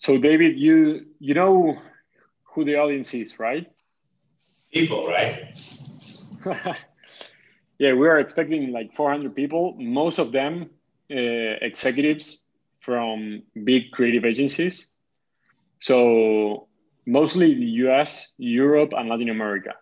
[0.00, 1.78] So David, you you know
[2.44, 3.70] who the audience is, right?
[4.72, 5.58] People, right?
[7.78, 9.76] yeah, we are expecting like 400 people.
[9.78, 10.70] Most of them
[11.10, 12.42] uh, executives
[12.80, 14.90] from big creative agencies.
[15.80, 16.68] So
[17.06, 19.74] mostly the US, Europe, and Latin America.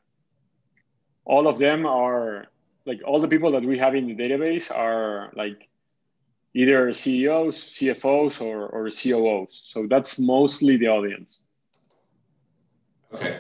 [1.25, 2.47] All of them are
[2.87, 5.69] like all the people that we have in the database are like
[6.55, 9.63] either CEOs, CFOs, or, or COOs.
[9.67, 11.41] So that's mostly the audience.
[13.13, 13.39] Okay.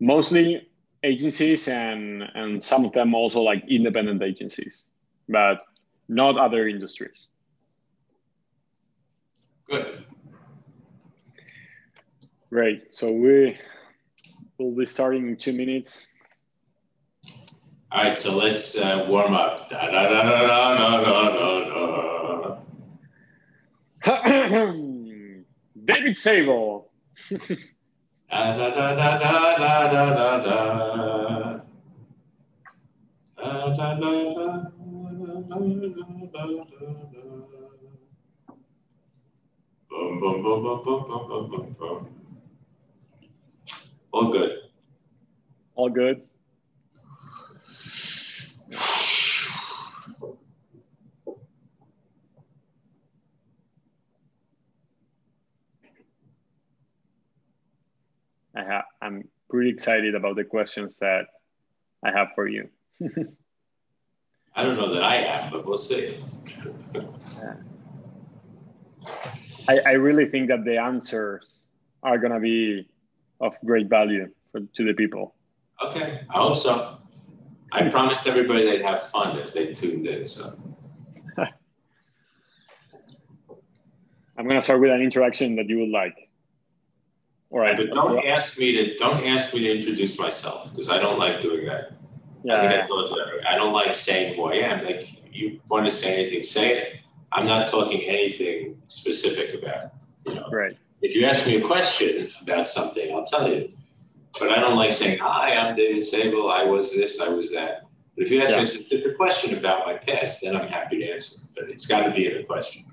[0.00, 0.68] Mostly
[1.02, 4.84] agencies and and some of them also like independent agencies,
[5.28, 5.64] but
[6.08, 7.28] not other industries.
[9.68, 10.04] Good.
[12.50, 12.94] Great.
[12.94, 13.58] So we
[14.58, 16.06] will be starting in two minutes.
[17.90, 19.70] All right, so let's uh, warm up.
[19.70, 22.58] Da, da, da, da, da, da, da,
[24.04, 24.38] da.
[25.86, 26.90] David Sable.
[27.30, 31.60] da, da, da, da, da, da, da, da.
[33.38, 34.70] Da, da, da, da,
[39.88, 42.08] Boom, boom, boom, boom, boom, boom, boom, boom, boom.
[44.12, 44.52] All good.
[45.74, 46.27] All good.
[58.54, 61.26] I have, I'm pretty excited about the questions that
[62.04, 62.68] I have for you.
[64.54, 66.22] I don't know that I am, but we'll see.
[66.94, 67.54] yeah.
[69.68, 71.60] I, I really think that the answers
[72.02, 72.88] are going to be
[73.40, 75.34] of great value for, to the people.
[75.84, 76.98] Okay, I hope so.
[77.70, 80.26] I promised everybody they'd have fun if they tuned in.
[80.26, 80.58] So
[84.36, 86.27] I'm going to start with an interaction that you would like.
[87.50, 90.98] All right, but don't ask me to don't ask me to introduce myself because I
[90.98, 91.92] don't like doing that.
[92.44, 93.48] Yeah, I think I told you that.
[93.48, 94.84] I don't like saying who I am.
[94.84, 97.00] Like you want to say anything, say it.
[97.32, 99.84] I'm not talking anything specific about.
[99.86, 99.90] It,
[100.26, 100.48] you know.
[100.50, 100.76] Right.
[101.00, 103.70] If you ask me a question about something, I'll tell you.
[104.38, 106.50] But I don't like saying, "Hi, I'm David Sable.
[106.50, 107.18] I was this.
[107.18, 107.84] I was that."
[108.14, 108.58] But if you ask yeah.
[108.58, 111.40] me a specific question about my past, then I'm happy to answer.
[111.54, 112.84] But it's got to be in a question.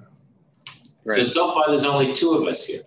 [1.03, 1.17] Right.
[1.17, 2.83] So so far, there's only two of us here.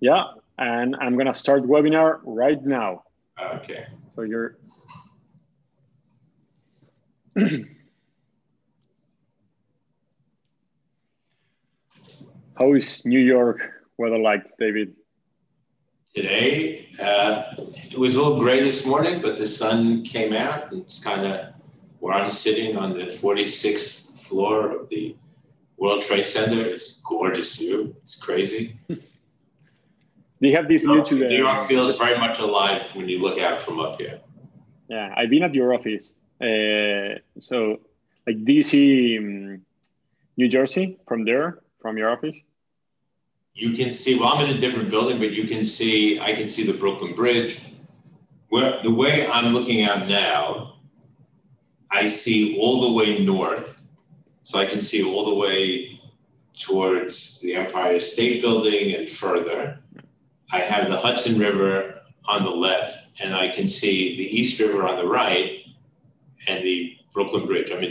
[0.00, 0.24] Yeah,
[0.58, 3.04] and I'm gonna start webinar right now.
[3.40, 3.86] Okay.
[4.16, 4.58] So you're.
[12.56, 13.60] How is New York
[13.98, 14.94] weather like, David?
[16.12, 17.54] Today, uh,
[17.92, 20.72] it was a little gray this morning, but the sun came out.
[20.72, 21.54] And it's kind of
[22.00, 25.14] where I'm sitting on the 46th floor of the
[25.76, 26.60] World Trade Center.
[26.66, 27.94] It's gorgeous view.
[28.02, 28.76] It's crazy.
[30.40, 31.14] They have this view to.
[31.14, 34.20] New York feels very much alive when you look out from up here.
[34.88, 36.14] Yeah, I've been at your office.
[36.40, 37.80] Uh, so,
[38.26, 39.62] like, do you see um,
[40.36, 42.36] New Jersey from there, from your office?
[43.54, 44.18] You can see.
[44.18, 46.20] Well, I'm in a different building, but you can see.
[46.20, 47.60] I can see the Brooklyn Bridge.
[48.50, 50.76] Where the way I'm looking out now,
[51.90, 53.90] I see all the way north,
[54.42, 56.00] so I can see all the way
[56.58, 59.80] towards the Empire State Building and further
[60.50, 64.86] I have the Hudson River on the left, and I can see the East River
[64.86, 65.60] on the right
[66.46, 67.70] and the Brooklyn Bridge.
[67.70, 67.90] I mean,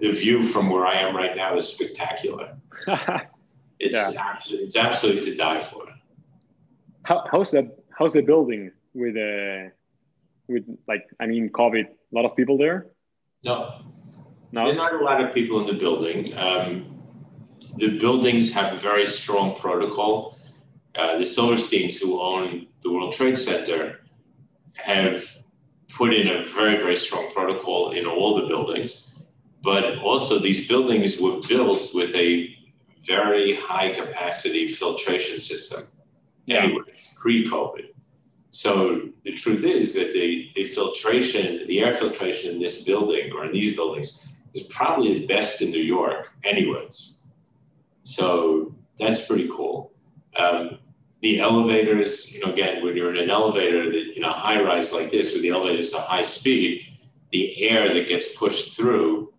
[0.00, 2.56] the view from where I am right now is spectacular.
[3.78, 4.12] it's, yeah.
[4.20, 5.86] absolutely, it's absolutely to die for.
[7.02, 7.76] How, how's that?
[7.96, 9.70] How's the building with uh,
[10.48, 11.86] with like I mean COVID?
[11.86, 12.88] A lot of people there.
[13.44, 13.82] No,
[14.52, 16.36] no, there are not a lot of people in the building.
[16.36, 17.02] Um,
[17.76, 20.36] the buildings have a very strong protocol
[20.96, 24.00] uh, the Silversteins, who own the World Trade Center,
[24.74, 25.24] have
[25.88, 29.22] put in a very, very strong protocol in all the buildings.
[29.62, 32.56] But also, these buildings were built with a
[33.00, 35.84] very high capacity filtration system,
[36.46, 36.64] yeah.
[36.64, 37.88] anyways, pre COVID.
[38.50, 43.44] So the truth is that the, the filtration, the air filtration in this building or
[43.46, 47.22] in these buildings is probably the best in New York, anyways.
[48.02, 49.92] So that's pretty cool.
[50.36, 50.78] Um,
[51.22, 54.92] the elevators, you know, again, when you're in an elevator that, you know, high rise
[54.92, 56.86] like this, where the elevator is a high speed,
[57.30, 59.32] the air that gets pushed through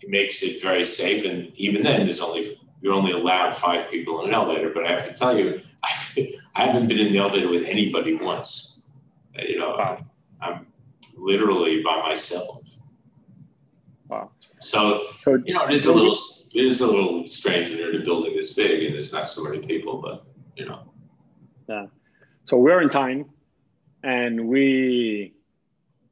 [0.00, 1.24] it makes it very safe.
[1.24, 4.70] And even then, there's only you're only allowed five people in an elevator.
[4.70, 6.18] But I have to tell you, I've,
[6.54, 8.88] I haven't been in the elevator with anybody once.
[9.34, 9.98] You know.
[10.40, 10.66] I'm
[11.16, 12.62] literally by myself.
[14.60, 16.16] So, you know, it is a little
[16.54, 19.28] it is a little strange when you're in a building this big and there's not
[19.28, 20.24] so many people, but
[20.56, 20.92] you know.
[21.68, 21.86] Yeah.
[22.46, 23.26] So we're in time,
[24.02, 25.34] and we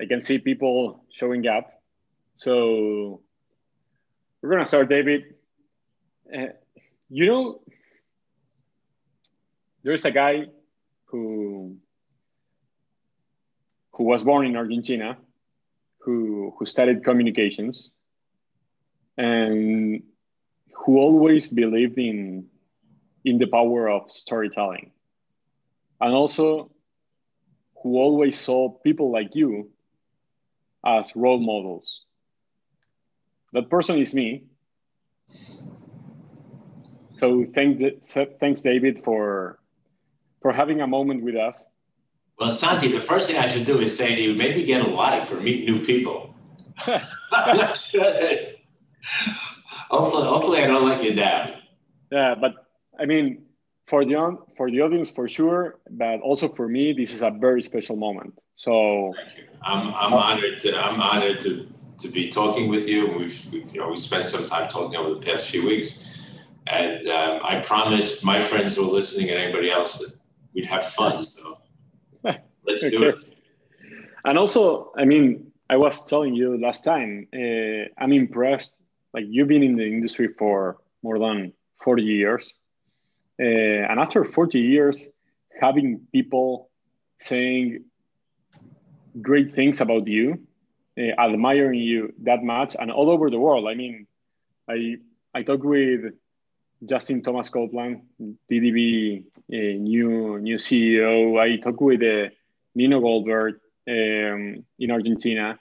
[0.01, 1.83] I can see people showing up.
[2.37, 3.23] So
[4.43, 5.35] we're gonna start, David.
[6.33, 6.49] Uh,
[7.09, 7.61] you know,
[9.83, 10.47] there's a guy
[11.07, 11.77] who
[13.93, 15.17] who was born in Argentina,
[15.99, 17.93] who who studied communications,
[19.17, 20.03] and
[20.75, 22.47] who always believed in
[23.25, 24.93] in the power of storytelling,
[26.01, 26.71] and also
[27.83, 29.71] who always saw people like you
[30.85, 32.03] as role models.
[33.53, 34.45] That person is me.
[37.15, 37.83] So thanks,
[38.41, 39.59] thanks, David, for
[40.43, 41.67] for having a moment with us.
[42.39, 44.89] Well, Santi, the first thing I should do is say to you, maybe get a
[44.89, 46.35] life or meet new people.
[49.91, 51.55] hopefully, hopefully, I don't let you down.
[52.11, 52.55] Yeah, but
[52.99, 53.47] I mean,
[53.87, 57.63] for the for the audience for sure, but also for me, this is a very
[57.63, 58.35] special moment.
[58.55, 59.13] So
[59.63, 61.69] I'm I'm honored to I'm honored to
[61.99, 63.07] to be talking with you.
[63.09, 66.17] We've, we've you know we spent some time talking over the past few weeks,
[66.67, 70.17] and um, I promised my friends who are listening and anybody else that
[70.55, 71.23] we'd have fun.
[71.23, 71.59] So
[72.67, 73.23] let's do it.
[74.25, 78.75] And also, I mean, I was telling you last time, uh, I'm impressed.
[79.17, 82.55] Like you've been in the industry for more than 40 years
[83.39, 85.07] uh, and after 40 years,
[85.61, 86.71] having people
[87.19, 87.85] saying
[89.21, 90.41] great things about you,
[90.99, 93.67] uh, admiring you that much, and all over the world.
[93.69, 94.07] I mean,
[94.69, 94.97] I
[95.35, 96.15] I talked with
[96.85, 98.03] Justin Thomas Copeland,
[98.51, 101.39] DDB uh, new new CEO.
[101.39, 102.01] I talked with
[102.75, 103.57] Nino Goldberg
[103.89, 105.59] um, in Argentina.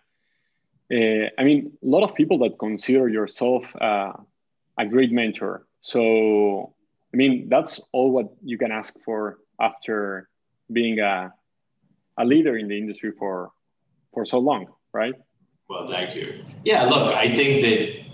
[0.92, 4.14] Uh, I mean, a lot of people that consider yourself uh,
[4.78, 5.66] a great mentor.
[5.82, 6.76] So
[7.16, 10.28] I mean, that's all what you can ask for after
[10.70, 11.34] being a,
[12.18, 13.52] a leader in the industry for
[14.14, 15.14] for so long, right?
[15.70, 16.44] Well, thank you.
[16.66, 18.06] Yeah, look, I think that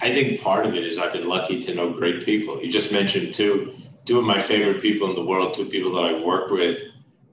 [0.00, 2.60] I think part of it is I've been lucky to know great people.
[2.60, 6.02] You just mentioned two two of my favorite people in the world, two people that
[6.02, 6.80] I've worked with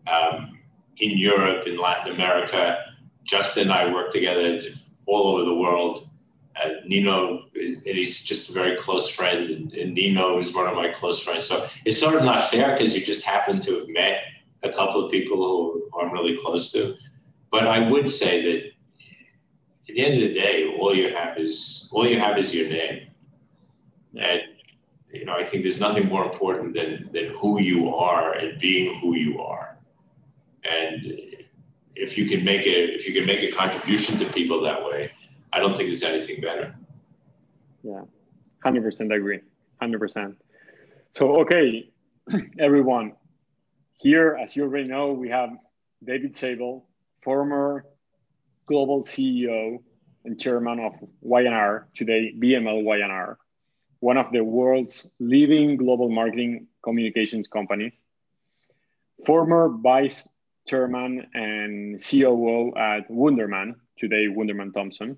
[0.05, 0.59] um,
[0.97, 2.77] in Europe, in Latin America.
[3.23, 4.61] Justin and I work together
[5.05, 6.07] all over the world.
[6.61, 10.75] Uh, Nino, and he's just a very close friend, and, and, Nino is one of
[10.75, 11.47] my close friends.
[11.47, 14.21] So it's sort of not fair because you just happen to have met
[14.61, 16.95] a couple of people who I'm really close to.
[17.49, 18.65] But I would say that
[19.89, 22.69] at the end of the day, all you have is all you have is your
[22.69, 23.07] name,
[24.15, 24.41] and
[25.11, 28.99] you know I think there's nothing more important than than who you are and being
[29.01, 29.77] who you are,
[30.63, 31.19] and
[31.95, 35.11] if you can make a if you can make a contribution to people that way
[35.53, 36.75] I don't think there's anything better.
[37.83, 38.01] Yeah,
[38.65, 39.41] 100% agree.
[39.79, 40.35] 100%.
[41.11, 41.91] So, okay,
[42.59, 43.13] everyone,
[43.99, 45.51] here, as you already know, we have
[46.03, 46.87] David Sable,
[47.21, 47.85] former
[48.65, 49.83] global CEO
[50.25, 53.37] and chairman of Y&R, today VML Y&R,
[53.99, 57.93] one of the world's leading global marketing communications companies,
[59.23, 60.27] former vice
[60.67, 65.17] chairman and COO at Wunderman, today Wunderman Thompson,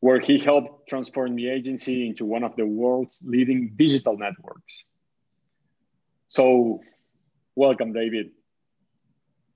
[0.00, 4.84] where he helped transform the agency into one of the world's leading digital networks.
[6.28, 6.80] So,
[7.54, 8.30] welcome, David.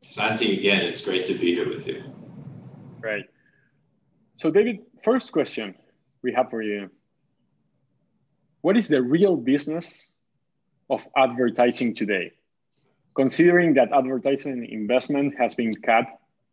[0.02, 2.02] Santi, again, it's great to be here with you.
[3.00, 3.26] Great.
[4.37, 5.75] So, David, first question
[6.23, 6.90] we have for you
[8.62, 10.09] What is the real business
[10.88, 12.33] of advertising today?
[13.14, 16.07] Considering that advertising investment has been cut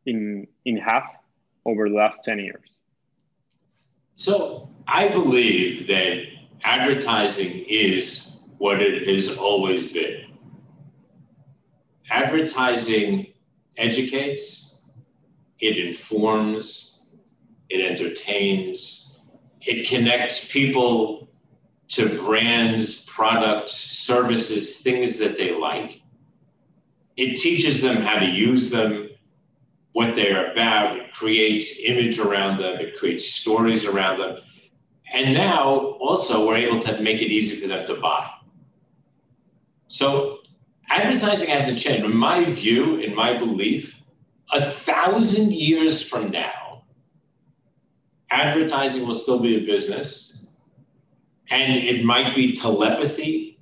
[0.05, 1.17] in, in half
[1.65, 2.69] over the last 10 years.
[4.15, 6.23] So I believe that
[6.63, 10.25] advertising is what it has always been.
[12.09, 13.27] Advertising
[13.75, 14.85] educates,
[15.59, 17.15] it informs,
[17.69, 19.27] it entertains,
[19.61, 21.29] it connects people
[21.89, 26.01] to brands, products, services, things that they like.
[27.17, 29.09] It teaches them how to use them
[29.93, 30.97] what they're about.
[30.97, 32.79] It creates image around them.
[32.79, 34.37] It creates stories around them.
[35.11, 35.67] And now
[35.99, 38.29] also we're able to make it easy for them to buy.
[39.87, 40.41] So
[40.89, 42.05] advertising hasn't changed.
[42.05, 43.99] In my view, in my belief,
[44.53, 46.83] a thousand years from now,
[48.29, 50.47] advertising will still be a business.
[51.49, 53.59] And it might be telepathy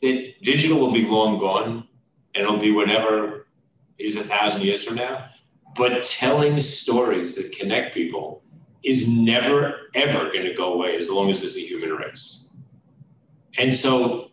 [0.00, 1.88] that digital will be long gone
[2.34, 3.46] and it'll be whatever
[3.98, 5.28] is a thousand years from now
[5.76, 8.42] but telling stories that connect people
[8.82, 12.48] is never, ever going to go away as long as there's a human race.
[13.58, 14.30] And so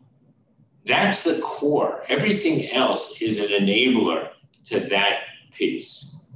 [0.86, 2.04] that's the core.
[2.08, 4.30] Everything else is an enabler
[4.66, 5.20] to that
[5.54, 6.28] piece.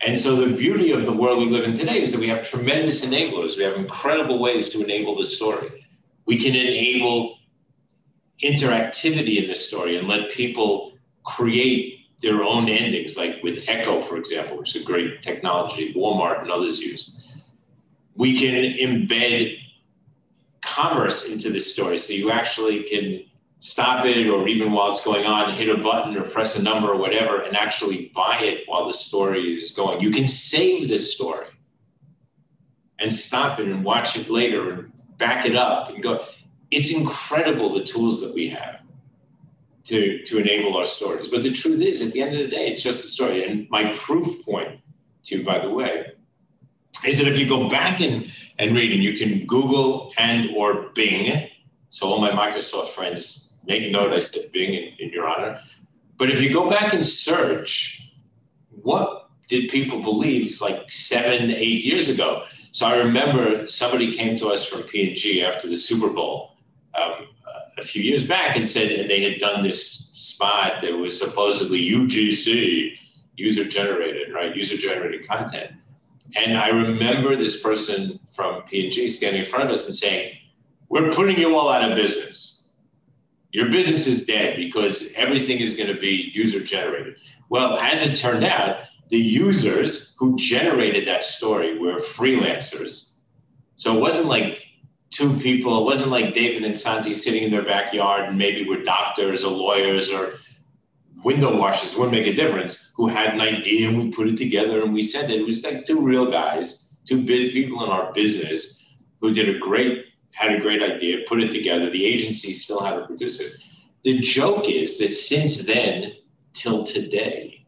[0.00, 2.48] And so the beauty of the world we live in today is that we have
[2.48, 3.56] tremendous enablers.
[3.56, 5.86] We have incredible ways to enable the story.
[6.26, 7.38] We can enable
[8.42, 10.92] interactivity in the story and let people
[11.24, 16.42] create their own endings, like with Eko, for example, which is a great technology Walmart
[16.42, 17.28] and others use.
[18.14, 19.58] We can embed
[20.62, 23.24] commerce into the story so you actually can
[23.58, 26.92] stop it or even while it's going on, hit a button or press a number
[26.92, 30.00] or whatever and actually buy it while the story is going.
[30.00, 31.46] You can save this story
[32.98, 36.24] and stop it and watch it later and back it up and go.
[36.72, 38.80] It's incredible the tools that we have
[39.84, 41.28] to, to enable our stories.
[41.28, 43.44] But the truth is, at the end of the day, it's just a story.
[43.44, 44.80] And my proof point
[45.24, 46.12] to you, by the way,
[47.06, 48.26] is that if you go back and,
[48.58, 51.50] and read, and you can Google and or Bing,
[51.90, 55.60] so all my Microsoft friends make note I said Bing in, in your honor.
[56.16, 58.14] But if you go back and search,
[58.70, 62.44] what did people believe like seven, eight years ago?
[62.70, 66.51] So I remember somebody came to us from P&G after the Super Bowl
[66.94, 67.26] um,
[67.78, 71.80] a few years back and said and they had done this spot that was supposedly
[71.80, 72.96] UGC,
[73.36, 74.54] user generated, right?
[74.54, 75.72] User generated content.
[76.36, 80.36] And I remember this person from P&G standing in front of us and saying,
[80.88, 82.52] "We're putting you all out of business."
[83.52, 87.16] your business is dead because everything is going to be user generated.
[87.50, 93.12] Well, as it turned out, the users who generated that story were freelancers.
[93.76, 94.61] So it wasn't like
[95.12, 98.82] two people, it wasn't like David and Santi sitting in their backyard and maybe were
[98.82, 100.34] doctors or lawyers or
[101.22, 104.36] window washers, it wouldn't make a difference, who had an idea and we put it
[104.36, 105.40] together and we sent it.
[105.40, 109.58] It was like two real guys, two busy people in our business who did a
[109.58, 111.90] great had a great idea, put it together.
[111.90, 113.52] The agency still had to produce it.
[114.02, 116.12] The joke is that since then
[116.54, 117.66] till today,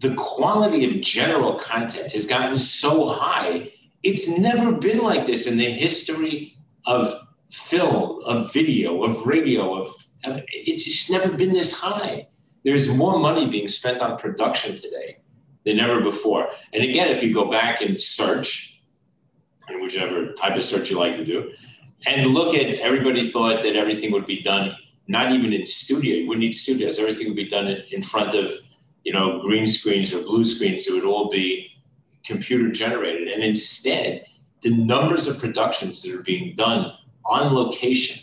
[0.00, 3.72] the quality of general content has gotten so high.
[4.02, 7.12] It's never been like this in the history of
[7.50, 9.88] film, of video, of radio, of,
[10.24, 12.28] of it's just never been this high.
[12.64, 15.18] There's more money being spent on production today
[15.64, 16.48] than ever before.
[16.72, 18.82] And again, if you go back and search,
[19.68, 21.52] in whichever type of search you like to do,
[22.06, 24.74] and look at everybody thought that everything would be done
[25.10, 26.16] not even in studio.
[26.16, 27.00] You wouldn't need studios.
[27.00, 28.52] Everything would be done in front of,
[29.02, 30.86] you know, green screens or blue screens.
[30.86, 31.69] It would all be
[32.24, 33.28] computer generated.
[33.28, 34.26] And instead,
[34.60, 36.92] the numbers of productions that are being done
[37.24, 38.22] on location,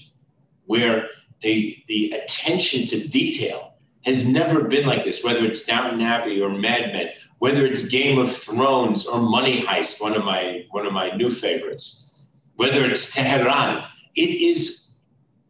[0.66, 1.10] where
[1.42, 3.74] the the attention to detail
[4.06, 8.18] has never been like this, whether it's Downton Abbey or Mad Men, whether it's Game
[8.18, 12.16] of Thrones or Money Heist, one of my one of my new favorites,
[12.56, 13.84] whether it's Tehran,
[14.16, 14.98] it is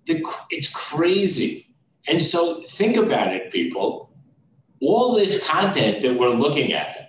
[0.05, 1.67] the it's crazy.
[2.07, 4.09] And so think about it, people.
[4.81, 7.06] All this content that we're looking at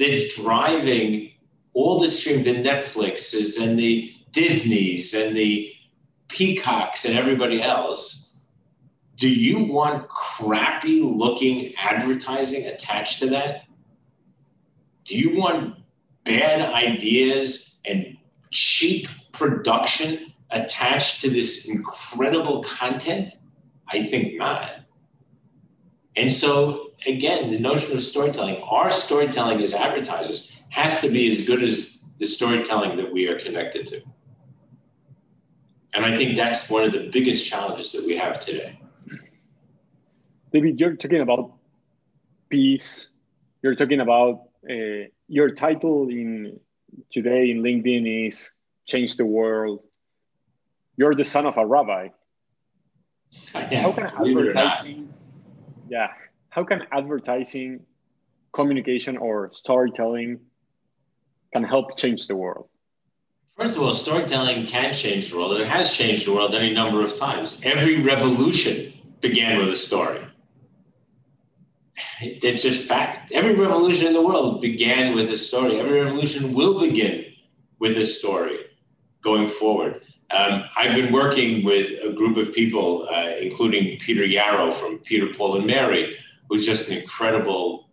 [0.00, 1.30] that's driving
[1.74, 5.72] all the stream, the Netflixes and the Disneys and the
[6.28, 8.40] Peacocks and everybody else.
[9.16, 13.64] Do you want crappy looking advertising attached to that?
[15.04, 15.76] Do you want
[16.24, 18.16] bad ideas and
[18.50, 23.32] cheap production attached to this incredible content?
[23.88, 24.70] I think not.
[26.16, 31.46] And so, again, the notion of storytelling, our storytelling as advertisers has to be as
[31.46, 34.02] good as the storytelling that we are connected to.
[35.94, 38.78] And I think that's one of the biggest challenges that we have today.
[40.52, 41.52] David, you're talking about
[42.48, 43.10] peace,
[43.62, 46.58] you're talking about uh, your title in
[47.10, 48.50] today in LinkedIn is
[48.86, 49.80] "Change the World."
[50.96, 52.08] You're the son of a rabbi.
[53.52, 55.12] how can advertising?
[55.88, 56.08] Yeah,
[56.50, 57.80] how can advertising,
[58.52, 60.40] communication, or storytelling
[61.52, 62.68] can help change the world?
[63.56, 66.72] First of all, storytelling can change the world, and it has changed the world any
[66.72, 67.60] number of times.
[67.64, 70.20] Every revolution began with a story.
[72.20, 73.30] It's just fact.
[73.32, 75.78] Every revolution in the world began with a story.
[75.78, 77.26] Every revolution will begin
[77.78, 78.58] with a story
[79.22, 80.02] going forward.
[80.30, 85.26] Um, I've been working with a group of people, uh, including Peter Yarrow from Peter,
[85.34, 86.16] Paul, and Mary,
[86.50, 87.88] who's just an incredible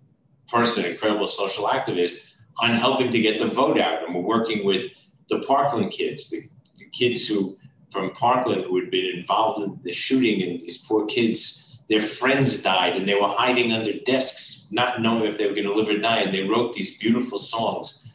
[0.50, 4.04] person, incredible social activist, on helping to get the vote out.
[4.04, 4.92] And we're working with
[5.30, 6.42] the Parkland kids, the,
[6.78, 7.58] the kids who
[7.92, 12.62] from Parkland who had been involved in the shooting, and these poor kids their friends
[12.62, 15.88] died and they were hiding under desks, not knowing if they were going to live
[15.88, 16.20] or die.
[16.20, 18.12] And they wrote these beautiful songs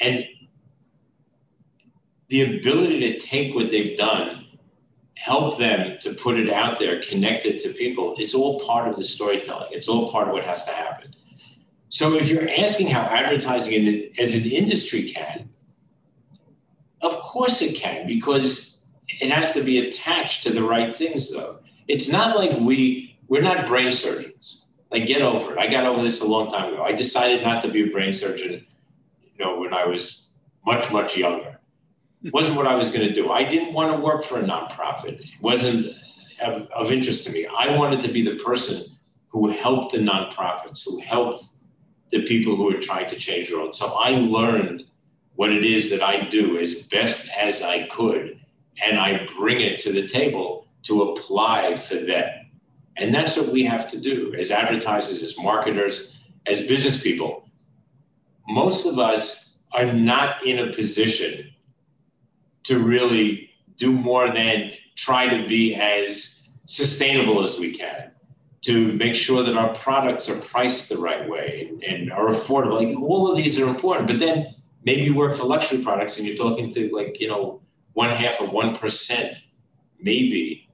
[0.00, 0.24] And
[2.28, 4.43] the ability to take what they've done,
[5.24, 8.94] help them to put it out there, connect it to people, it's all part of
[8.94, 9.68] the storytelling.
[9.70, 11.14] It's all part of what has to happen.
[11.88, 15.48] So if you're asking how advertising as an industry can,
[17.00, 21.60] of course it can, because it has to be attached to the right things though.
[21.88, 24.74] It's not like we we're not brain surgeons.
[24.90, 25.58] Like get over it.
[25.58, 26.82] I got over this a long time ago.
[26.82, 28.66] I decided not to be a brain surgeon,
[29.22, 31.53] you know, when I was much, much younger.
[32.32, 33.30] Wasn't what I was going to do.
[33.30, 35.20] I didn't want to work for a nonprofit.
[35.20, 35.86] It wasn't
[36.42, 37.46] of, of interest to me.
[37.46, 38.82] I wanted to be the person
[39.28, 41.44] who helped the nonprofits, who helped
[42.10, 43.74] the people who are trying to change the world.
[43.74, 44.84] So I learned
[45.34, 48.38] what it is that I do as best as I could,
[48.82, 52.28] and I bring it to the table to apply for them.
[52.96, 57.48] And that's what we have to do as advertisers, as marketers, as business people.
[58.48, 61.50] Most of us are not in a position
[62.64, 68.10] to really do more than try to be as sustainable as we can
[68.62, 72.82] to make sure that our products are priced the right way and, and, are affordable.
[72.82, 76.26] Like all of these are important, but then maybe you work for luxury products and
[76.26, 77.60] you're talking to like, you know,
[77.92, 79.36] one half of 1%
[80.00, 80.68] maybe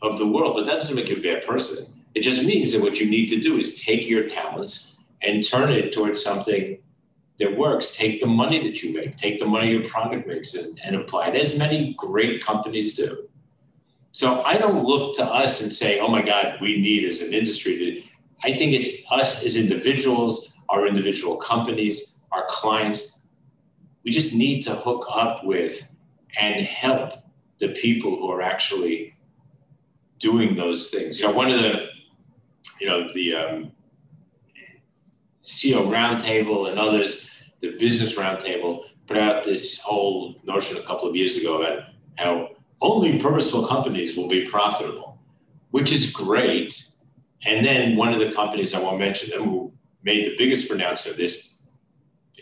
[0.00, 2.02] of the world, but that doesn't make you a bad person.
[2.14, 5.70] It just means that what you need to do is take your talents and turn
[5.70, 6.78] it towards something
[7.38, 7.94] that works.
[7.96, 11.28] Take the money that you make, take the money your product makes and, and apply
[11.28, 13.28] it, as many great companies do.
[14.12, 17.34] So I don't look to us and say, oh my God, we need as an
[17.34, 18.02] industry to,
[18.48, 23.26] I think it's us as individuals, our individual companies, our clients.
[24.04, 25.88] We just need to hook up with
[26.38, 27.14] and help
[27.58, 29.16] the people who are actually
[30.18, 31.18] doing those things.
[31.18, 31.88] You know, one of the,
[32.80, 33.72] you know, the um,
[35.44, 37.30] CEO Roundtable and others,
[37.60, 41.84] the Business Roundtable, put out this whole notion a couple of years ago about
[42.16, 45.18] how only purposeful companies will be profitable,
[45.70, 46.86] which is great.
[47.46, 51.14] And then one of the companies, I won't mention them, who made the biggest pronouncement
[51.14, 51.66] of this,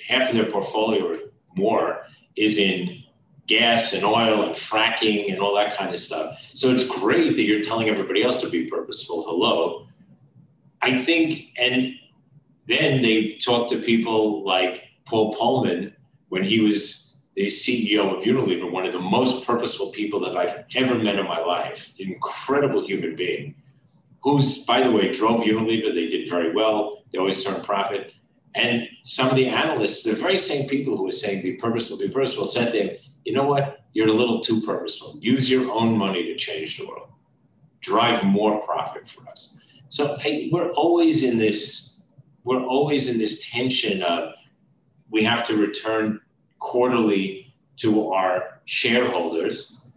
[0.08, 1.18] half of their portfolio or
[1.56, 3.02] more is in
[3.46, 6.38] gas and oil and fracking and all that kind of stuff.
[6.54, 9.24] So it's great that you're telling everybody else to be purposeful.
[9.24, 9.86] Hello.
[10.80, 11.94] I think, and
[12.66, 15.92] then they talked to people like Paul Polman
[16.28, 20.64] when he was the CEO of Unilever, one of the most purposeful people that I've
[20.74, 23.54] ever met in my life, incredible human being,
[24.22, 25.94] who's, by the way, drove Unilever.
[25.94, 27.04] They did very well.
[27.10, 28.12] They always turned profit.
[28.54, 32.08] And some of the analysts, the very same people who were saying be purposeful, be
[32.08, 33.84] purposeful, said to him, you know what?
[33.94, 35.18] You're a little too purposeful.
[35.20, 37.08] Use your own money to change the world.
[37.80, 39.64] Drive more profit for us.
[39.88, 41.91] So hey, we're always in this,
[42.44, 44.34] we're always in this tension of
[45.10, 46.20] we have to return
[46.58, 49.90] quarterly to our shareholders,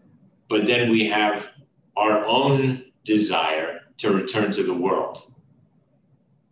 [0.47, 1.49] but then we have
[1.95, 5.31] our own desire to return to the world.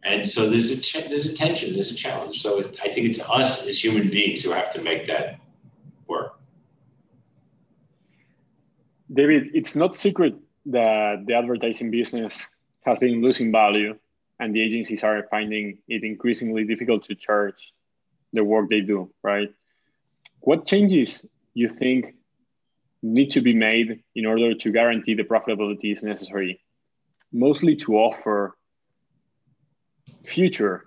[0.04, 2.42] And so there's a ch- there's a tension, there's a challenge.
[2.42, 5.40] So it, I think it's us as human beings who have to make that
[6.08, 6.40] work.
[9.14, 12.46] David, it's not secret that the advertising business
[12.82, 13.98] has been losing value
[14.40, 17.74] and the agencies are finding it increasingly difficult to charge
[18.34, 19.50] the work they do, right?
[20.42, 22.16] What changes you think
[23.02, 26.62] need to be made in order to guarantee the profitability is necessary,
[27.32, 28.56] mostly to offer
[30.24, 30.86] future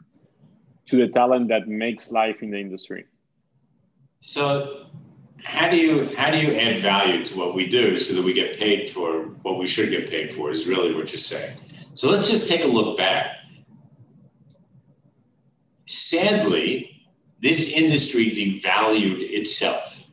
[0.87, 3.05] to the talent that makes life in the industry?
[4.23, 4.87] So
[5.45, 8.33] how do you how do you add value to what we do so that we
[8.33, 11.57] get paid for what we should get paid for is really what you're saying.
[11.95, 13.36] So let's just take a look back.
[15.87, 17.07] Sadly,
[17.41, 20.09] this industry devalued itself.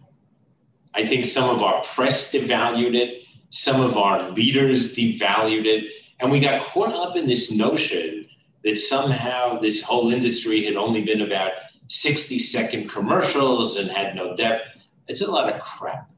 [0.94, 5.86] I think some of our press devalued it, some of our leaders devalued it,
[6.20, 8.28] and we got caught up in this notion
[8.64, 11.52] that somehow this whole industry had only been about
[11.88, 14.64] 60 second commercials and had no depth.
[15.08, 16.10] It's a lot of crap.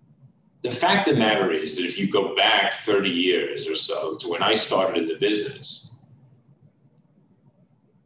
[0.62, 4.18] The fact of the matter is that if you go back 30 years or so
[4.18, 5.96] to when I started in the business,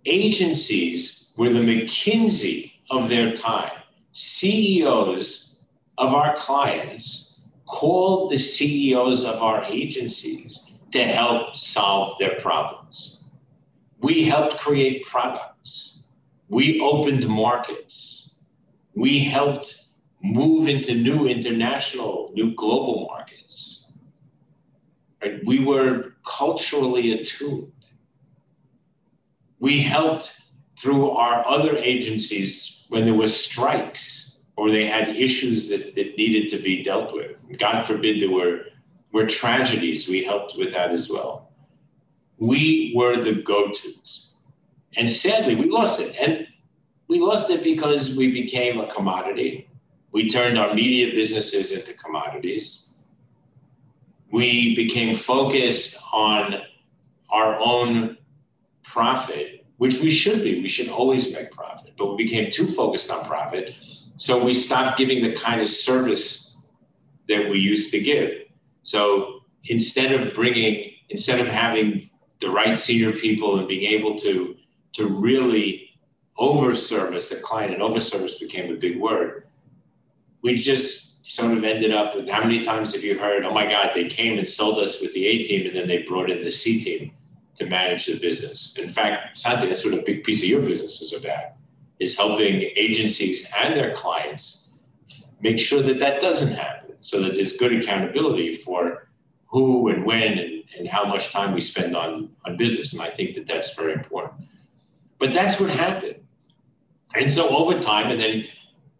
[0.05, 3.71] agencies were the McKinsey of their time.
[4.11, 5.63] CEOs
[5.97, 13.29] of our clients called the CEOs of our agencies to help solve their problems.
[14.01, 16.03] We helped create products.
[16.49, 18.35] We opened markets.
[18.93, 19.85] We helped
[20.21, 23.93] move into new international, new global markets.
[25.45, 27.71] We were culturally attuned.
[29.61, 30.38] We helped
[30.79, 36.47] through our other agencies when there were strikes or they had issues that, that needed
[36.47, 37.45] to be dealt with.
[37.57, 38.61] God forbid there were,
[39.11, 41.51] were tragedies, we helped with that as well.
[42.37, 44.37] We were the go tos.
[44.97, 46.15] And sadly, we lost it.
[46.17, 46.47] And
[47.09, 49.67] we lost it because we became a commodity.
[50.13, 53.03] We turned our media businesses into commodities.
[54.31, 56.61] We became focused on
[57.31, 58.17] our own
[58.83, 60.61] profit, which we should be.
[60.61, 63.75] We should always make profit, but we became too focused on profit
[64.19, 66.67] so we stopped giving the kind of service
[67.29, 68.31] that we used to give.
[68.83, 72.03] So instead of bringing, instead of having
[72.41, 74.57] the right senior people and being able to
[74.91, 75.97] to really
[76.37, 79.47] over service the client, and over service became a big word.
[80.41, 83.69] We just sort of ended up with how many times have you heard, oh my
[83.69, 86.43] God, they came and sold us with the A team and then they brought in
[86.43, 87.11] the C team
[87.59, 88.77] to manage the business.
[88.77, 91.53] In fact, Santi, that's what a big piece of your business is about
[91.99, 94.79] is helping agencies and their clients
[95.41, 99.09] make sure that that doesn't happen so that there's good accountability for
[99.47, 102.93] who and when and, and how much time we spend on, on business.
[102.93, 104.33] And I think that that's very important.
[105.17, 106.15] But that's what happened.
[107.15, 108.45] And so over time, and then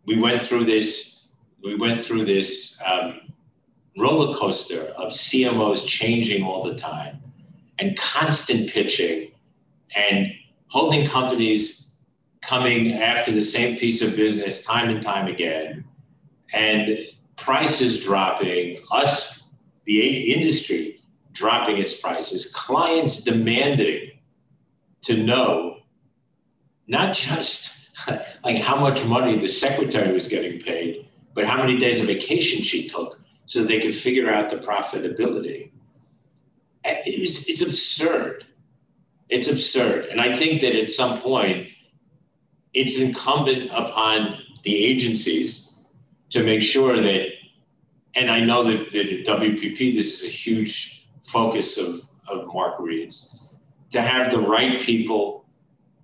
[0.05, 1.29] we went through this,
[1.63, 3.21] we went through this um,
[3.97, 7.21] roller coaster of CMOs changing all the time
[7.79, 9.31] and constant pitching
[9.95, 10.31] and
[10.67, 11.95] holding companies
[12.41, 15.83] coming after the same piece of business time and time again,
[16.53, 16.97] and
[17.35, 19.49] prices dropping, us,
[19.85, 20.99] the industry
[21.31, 24.11] dropping its prices, clients demanding
[25.01, 25.77] to know
[26.87, 27.89] not just
[28.43, 32.61] like how much money the secretary was getting paid, but how many days of vacation
[32.61, 35.71] she took so they could figure out the profitability.
[36.83, 38.45] It's absurd.
[39.29, 40.05] It's absurd.
[40.05, 41.67] And I think that at some point,
[42.73, 45.83] it's incumbent upon the agencies
[46.29, 47.27] to make sure that,
[48.15, 52.79] and I know that, that at WPP, this is a huge focus of, of Mark
[52.79, 53.47] Read's,
[53.91, 55.45] to have the right people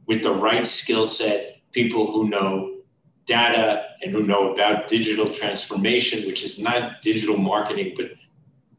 [0.08, 2.76] with the right skill set, people who know
[3.26, 8.12] data and who know about digital transformation, which is not digital marketing, but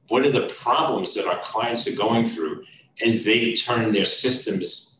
[0.08, 2.64] what are the problems that our clients are going through
[3.04, 4.96] as they turn their systems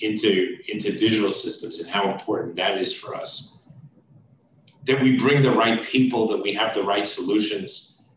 [0.00, 3.68] into, into digital systems and how important that is for us.
[4.84, 8.08] That we bring the right people, that we have the right solutions.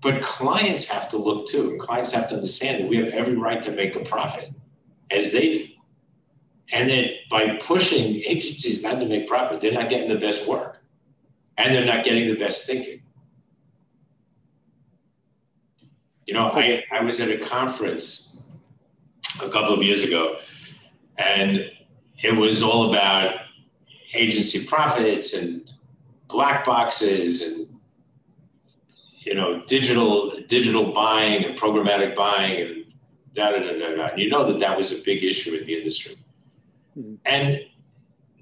[0.00, 3.62] But clients have to look too, clients have to understand that we have every right
[3.62, 4.50] to make a profit,
[5.10, 5.68] as they do.
[6.72, 10.82] And that by pushing agencies not to make profit, they're not getting the best work
[11.56, 13.02] and they're not getting the best thinking.
[16.26, 18.42] You know, I, I was at a conference
[19.42, 20.38] a couple of years ago
[21.18, 21.70] and
[22.22, 23.36] it was all about
[24.14, 25.70] agency profits and
[26.28, 27.78] black boxes and
[29.20, 32.84] you know digital digital buying and programmatic buying and
[33.34, 33.96] da da da da.
[33.96, 34.06] da.
[34.08, 36.16] And you know that that was a big issue in the industry.
[36.98, 37.14] Mm-hmm.
[37.24, 37.60] And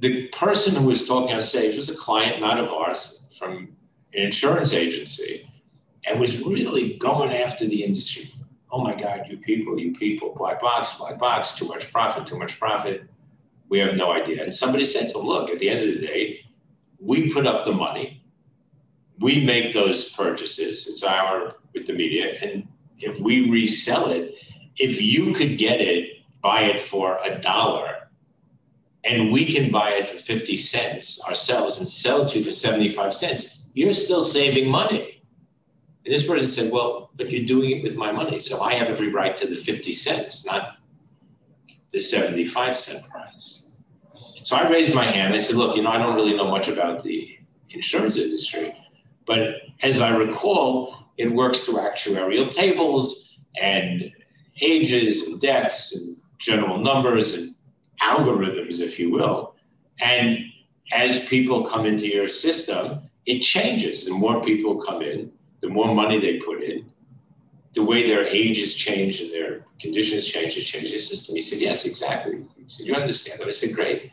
[0.00, 3.76] the person who was talking on stage was a client, not of ours, from
[4.12, 5.50] an insurance agency,
[6.06, 8.30] and was really going after the industry
[8.74, 12.36] oh my God, you people, you people, black box, black box, too much profit, too
[12.36, 13.04] much profit.
[13.68, 14.42] We have no idea.
[14.42, 16.40] And somebody said to him, look, at the end of the day,
[16.98, 18.24] we put up the money,
[19.20, 20.88] we make those purchases.
[20.88, 22.36] It's our with the media.
[22.42, 22.66] And
[22.98, 24.34] if we resell it,
[24.76, 28.08] if you could get it, buy it for a dollar,
[29.04, 32.50] and we can buy it for 50 cents ourselves and sell it to you for
[32.50, 35.13] 75 cents, you're still saving money.
[36.04, 38.38] And this person said, Well, but you're doing it with my money.
[38.38, 40.76] So I have every right to the 50 cents, not
[41.90, 43.72] the 75 cent price.
[44.42, 45.34] So I raised my hand.
[45.34, 47.38] I said, Look, you know, I don't really know much about the
[47.70, 48.76] insurance industry,
[49.26, 54.12] but as I recall, it works through actuarial tables and
[54.60, 57.54] ages and deaths and general numbers and
[58.02, 59.54] algorithms, if you will.
[60.00, 60.38] And
[60.92, 64.06] as people come into your system, it changes.
[64.06, 65.32] The more people come in,
[65.64, 66.84] the more money they put in,
[67.72, 71.34] the way their ages change and their conditions change, it changes the system.
[71.36, 72.44] He said, Yes, exactly.
[72.54, 73.48] He said, You understand that?
[73.48, 74.10] I said, Great.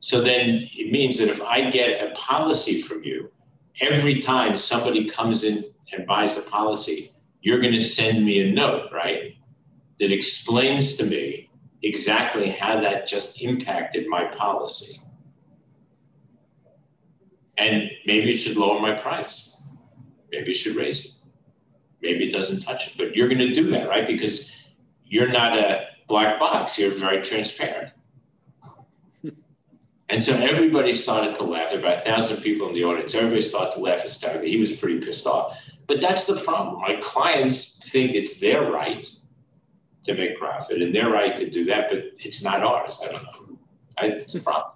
[0.00, 3.30] So then it means that if I get a policy from you,
[3.82, 7.10] every time somebody comes in and buys a policy,
[7.42, 9.36] you're going to send me a note, right?
[10.00, 11.50] That explains to me
[11.82, 14.98] exactly how that just impacted my policy.
[17.58, 19.55] And maybe it should lower my price
[20.36, 21.10] maybe you should raise it.
[22.02, 24.06] Maybe it doesn't touch it, but you're going to do that, right?
[24.06, 24.68] Because
[25.06, 26.78] you're not a black box.
[26.78, 27.92] You're very transparent.
[30.08, 31.70] And so everybody started to laugh.
[31.70, 33.12] There About a thousand people in the audience.
[33.12, 34.48] Everybody started to laugh hysterically.
[34.48, 35.58] He was pretty pissed off.
[35.88, 36.80] But that's the problem.
[36.80, 39.04] My clients think it's their right
[40.04, 43.00] to make profit and their right to do that, but it's not ours.
[43.02, 43.58] I don't know.
[43.98, 44.74] I, it's a problem.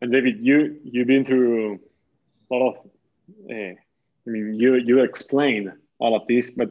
[0.00, 1.80] And David, you you've been through
[2.48, 2.90] a lot of.
[3.50, 3.74] Uh,
[4.26, 6.70] I mean, you you explained all of this, but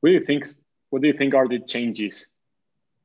[0.00, 0.46] what do you think?
[0.90, 2.26] What do you think are the changes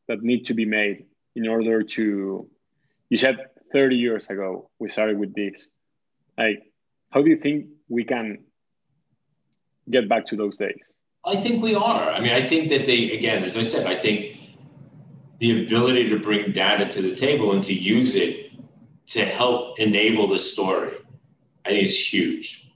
[0.08, 1.06] that need to be made
[1.36, 2.50] in order to?
[3.10, 3.38] You said
[3.72, 5.68] 30 years ago we started with this.
[6.38, 6.72] Like,
[7.10, 8.46] how do you think we can
[9.90, 10.94] get back to those days?
[11.26, 12.12] I think we are.
[12.12, 14.38] I mean, I think that they, again, as I said, I think
[15.40, 18.52] the ability to bring data to the table and to use it
[19.08, 20.94] to help enable the story,
[21.66, 22.69] I think is huge.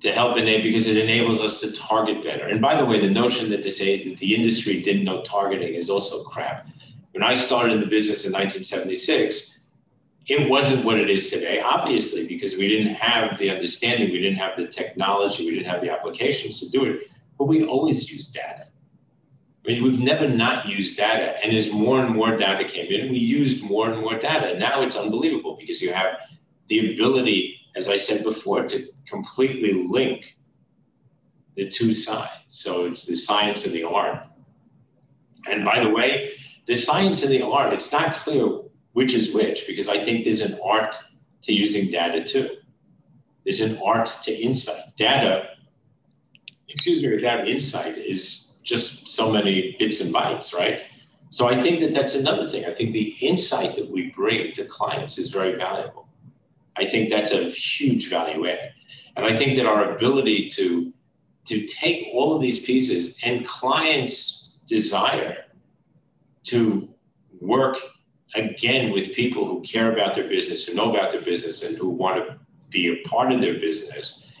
[0.00, 2.46] To help enable, because it enables us to target better.
[2.46, 5.74] And by the way, the notion that they say that the industry didn't know targeting
[5.74, 6.68] is also crap.
[7.12, 9.68] When I started in the business in 1976,
[10.26, 14.38] it wasn't what it is today, obviously, because we didn't have the understanding, we didn't
[14.38, 17.10] have the technology, we didn't have the applications to do it.
[17.36, 18.68] But we always use data.
[19.66, 21.36] I mean, we've never not used data.
[21.44, 24.58] And as more and more data came in, we used more and more data.
[24.58, 26.16] Now it's unbelievable because you have
[26.68, 30.36] the ability, as I said before, to completely link
[31.56, 32.30] the two sides.
[32.48, 34.26] So it's the science and the art.
[35.46, 36.32] And by the way,
[36.66, 38.60] the science and the art, it's not clear
[38.92, 40.96] which is which because I think there's an art
[41.42, 42.56] to using data too.
[43.44, 44.82] There's an art to insight.
[44.96, 45.50] Data,
[46.68, 50.82] excuse me, without insight is just so many bits and bytes, right?
[51.30, 52.64] So I think that that's another thing.
[52.66, 56.08] I think the insight that we bring to clients is very valuable.
[56.80, 58.72] I think that's a huge value add.
[59.16, 60.92] And I think that our ability to
[61.46, 65.46] to take all of these pieces and clients desire
[66.44, 66.88] to
[67.40, 67.76] work
[68.34, 71.88] again with people who care about their business, who know about their business, and who
[71.88, 72.38] want to
[72.68, 74.32] be a part of their business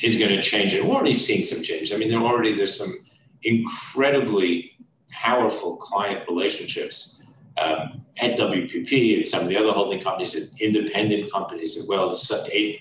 [0.00, 0.74] is going to change.
[0.74, 1.92] And we're already seeing some change.
[1.92, 2.94] I mean, there already there's some
[3.42, 4.72] incredibly
[5.10, 7.24] powerful client relationships
[7.58, 12.16] um, at WPP and some of the other holding companies and independent companies as well.
[12.52, 12.80] Eight,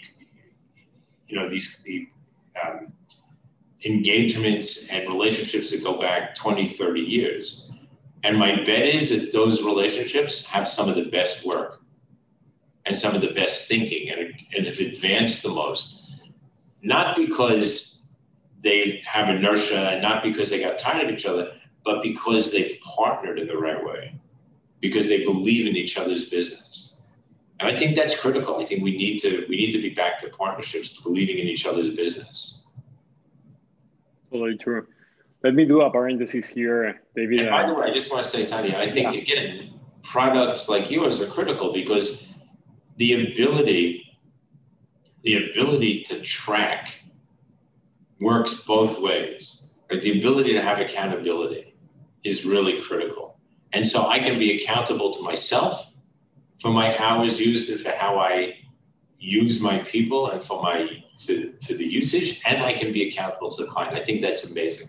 [1.28, 2.08] you know, these the
[2.64, 2.94] um,
[3.86, 7.74] engagements and relationships that go back 20, 30 years
[8.24, 11.82] and my bet is that those relationships have some of the best work
[12.86, 16.12] and some of the best thinking and, and have advanced the most.
[16.82, 18.14] Not because
[18.62, 21.52] they have inertia and not because they got tired of each other,
[21.84, 24.18] but because they've partnered in the right way,
[24.84, 27.02] because they believe in each other's business.
[27.60, 28.60] And I think that's critical.
[28.60, 31.66] I think we need to we need to be back to partnerships, believing in each
[31.66, 32.66] other's business.
[34.30, 34.86] Totally true.
[35.42, 37.40] Let me do a parenthesis here, David.
[37.40, 39.22] And by the way, I just want to say Santi, I think, yeah.
[39.22, 42.34] again, products like yours are critical because
[42.98, 44.18] the ability,
[45.24, 47.00] the ability to track
[48.20, 49.74] works both ways.
[49.90, 50.02] Right?
[50.02, 51.76] The ability to have accountability
[52.26, 53.33] is really critical.
[53.74, 55.94] And so I can be accountable to myself
[56.62, 58.60] for my hours used and for how I
[59.20, 61.34] use my people and for my for,
[61.66, 63.96] for the usage, and I can be accountable to the client.
[63.96, 64.88] I think that's amazing.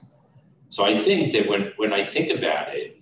[0.69, 3.01] So I think that when, when I think about it,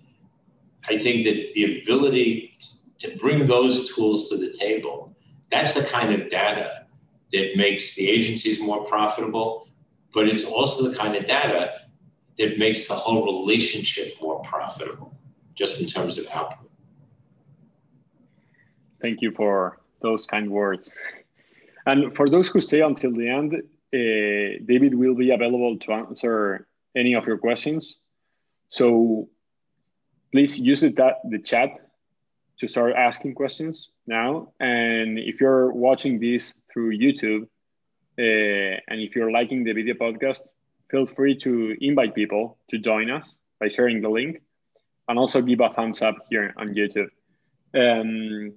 [0.87, 2.57] I think that the ability
[2.99, 5.15] to bring those tools to the table,
[5.49, 6.85] that's the kind of data
[7.31, 9.67] that makes the agencies more profitable,
[10.13, 11.71] but it's also the kind of data
[12.37, 15.12] that makes the whole relationship more profitable,
[15.55, 16.69] just in terms of output.
[19.01, 20.97] Thank you for those kind words.
[21.85, 26.67] And for those who stay until the end, uh, David will be available to answer
[26.95, 27.97] any of your questions.
[28.69, 29.29] So
[30.31, 30.91] please use the,
[31.29, 31.79] the chat
[32.57, 34.53] to start asking questions now.
[34.59, 37.43] And if you're watching this through YouTube,
[38.17, 40.39] uh, and if you're liking the video podcast,
[40.89, 44.41] feel free to invite people to join us by sharing the link
[45.07, 47.09] and also give a thumbs up here on YouTube.
[47.75, 48.53] Um,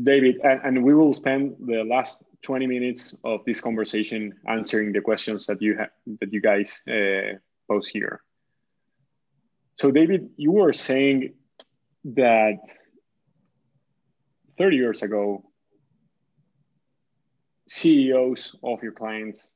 [0.00, 5.00] David, and, and, we will spend the last 20 minutes of this conversation answering the
[5.00, 5.76] questions that you
[6.20, 7.36] that you guys uh,
[7.92, 8.22] here.
[9.76, 11.34] So, David, you were saying
[12.04, 12.58] that
[14.58, 15.44] 30 years ago,
[17.68, 19.50] CEOs of your clients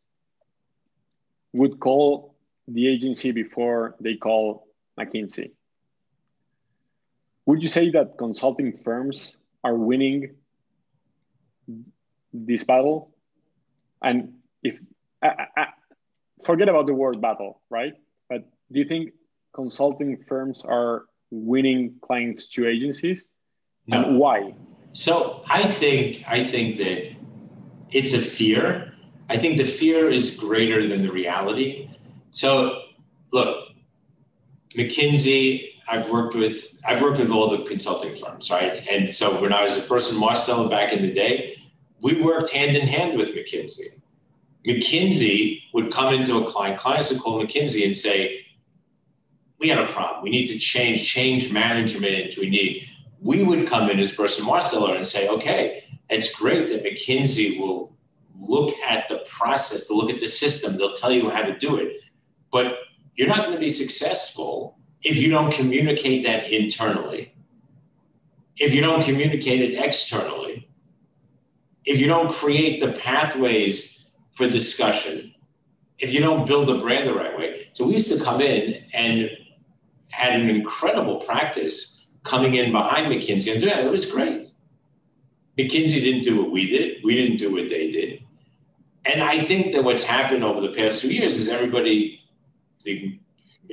[1.52, 2.36] would call
[2.68, 4.66] the agency before they call
[4.98, 5.52] McKinsey.
[7.46, 10.34] Would you say that consulting firms are winning
[12.32, 13.14] this battle?
[14.02, 14.78] And if
[15.22, 15.66] I, I,
[16.44, 17.94] forget about the word battle, right?
[18.28, 19.12] But do you think
[19.54, 23.26] consulting firms are winning clients to agencies?
[23.86, 24.02] No.
[24.02, 24.54] And why?
[24.92, 27.14] So I think I think that
[27.90, 28.94] it's a fear.
[29.28, 31.90] I think the fear is greater than the reality.
[32.30, 32.82] So
[33.32, 33.63] look,
[34.76, 38.86] McKinsey, I've worked with I've worked with all the consulting firms, right?
[38.90, 41.56] And so when I was at Burson-Marsteller back in the day,
[42.00, 44.00] we worked hand in hand with McKinsey.
[44.66, 48.44] McKinsey would come into a client, clients would call McKinsey and say,
[49.58, 50.22] We have a problem.
[50.22, 52.36] We need to change, change management.
[52.36, 52.88] We need
[53.24, 57.96] we would come in as Burson-Marsteller and say, okay, it's great that McKinsey will
[58.36, 61.76] look at the process, they'll look at the system, they'll tell you how to do
[61.76, 62.02] it.
[62.52, 62.78] But
[63.16, 67.34] you're not going to be successful if you don't communicate that internally,
[68.56, 70.68] if you don't communicate it externally,
[71.84, 75.34] if you don't create the pathways for discussion,
[75.98, 77.68] if you don't build the brand the right way.
[77.74, 79.30] So we used to come in and
[80.10, 83.84] had an incredible practice coming in behind McKinsey and doing that.
[83.84, 84.50] It was great.
[85.58, 87.04] McKinsey didn't do what we did.
[87.04, 88.22] We didn't do what they did.
[89.04, 92.23] And I think that what's happened over the past few years is everybody,
[92.84, 93.18] the,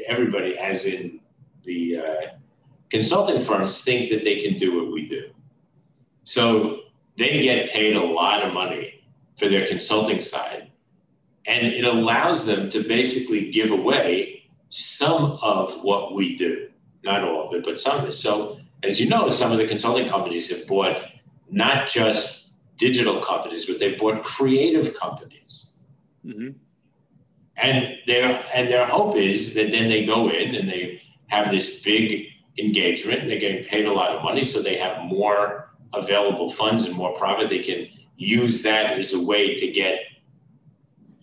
[0.08, 1.20] everybody, as in
[1.64, 2.22] the uh,
[2.90, 5.30] consulting firms, think that they can do what we do.
[6.24, 6.82] So
[7.18, 9.04] they get paid a lot of money
[9.38, 10.72] for their consulting side.
[11.46, 16.72] And it allows them to basically give away some of what we do
[17.04, 18.14] not all of it, but some of it.
[18.14, 20.98] So, as you know, some of the consulting companies have bought
[21.50, 25.74] not just digital companies, but they've bought creative companies.
[26.26, 26.50] Mm-hmm.
[27.58, 31.84] And their and their hope is that then they go in and they have this
[31.84, 33.28] big engagement.
[33.28, 37.16] They're getting paid a lot of money, so they have more available funds and more
[37.18, 37.50] profit.
[37.50, 37.88] They can
[38.18, 40.00] use that as a way to get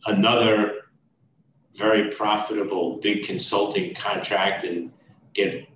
[0.07, 0.75] another
[1.75, 4.93] very profitable big consulting contract and
[5.33, 5.69] get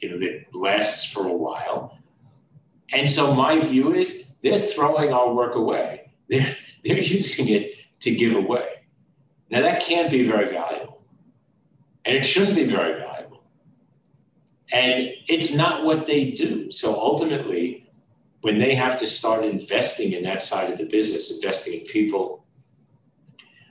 [0.00, 1.98] you know, that lasts for a while.
[2.92, 6.10] And so my view is they're throwing our work away.
[6.28, 8.68] They're, they're using it to give away.
[9.50, 11.02] Now that can't be very valuable.
[12.04, 13.44] And it shouldn't be very valuable.
[14.72, 16.70] And it's not what they do.
[16.70, 17.90] So ultimately,
[18.40, 22.44] when they have to start investing in that side of the business, investing in people,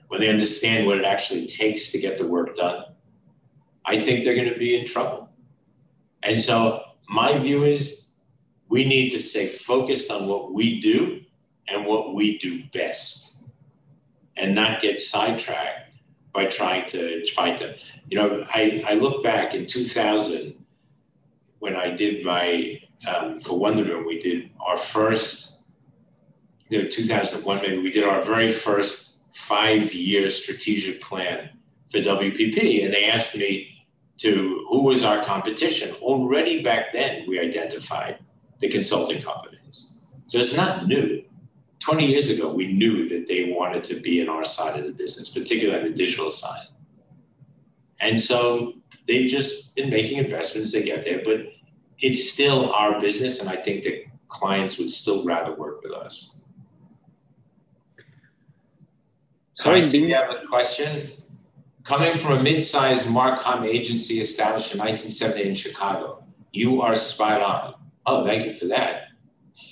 [0.07, 2.85] when they understand what it actually takes to get the work done,
[3.85, 5.29] I think they're going to be in trouble.
[6.23, 8.13] And so my view is
[8.67, 11.21] we need to stay focused on what we do
[11.67, 13.35] and what we do best
[14.38, 15.91] and not get sidetracked
[16.34, 17.76] by trying to fight them.
[18.10, 20.54] You know, I, I look back in 2000
[21.60, 25.63] when I did my, um, for Wunderman, we did our first,
[26.69, 31.50] you know, 2001 maybe, we did our very first five year strategic plan
[31.89, 32.84] for WPP.
[32.84, 33.76] And they asked me,
[34.18, 35.93] to who was our competition.
[35.95, 38.20] Already back then, we identified
[38.59, 40.05] the consulting companies.
[40.28, 41.24] So it's not new.
[41.86, 44.91] 20 years ago, we knew that they wanted to be in our side of the
[44.91, 46.65] business, particularly on the digital side.
[47.99, 48.73] And so
[49.07, 51.45] they've just been making investments to get there, but
[51.99, 53.39] it's still our business.
[53.39, 56.39] And I think that clients would still rather work with us.
[59.53, 61.11] So I see you have a question.
[61.83, 67.75] Coming from a mid-sized Marcom agency established in 1978 in Chicago, you are spot on.
[68.07, 69.05] Oh, thank you for that.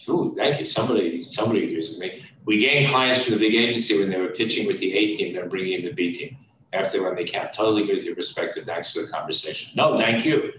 [0.10, 0.66] Ooh, thank you.
[0.66, 2.26] Somebody, somebody with me.
[2.46, 5.34] We gained clients from the big agency when they were pitching with the A team,
[5.34, 6.38] they're bringing in the B team
[6.74, 7.54] after when they can't.
[7.54, 8.66] Totally agree with your perspective.
[8.66, 9.72] Thanks for the conversation.
[9.76, 10.54] No, thank you.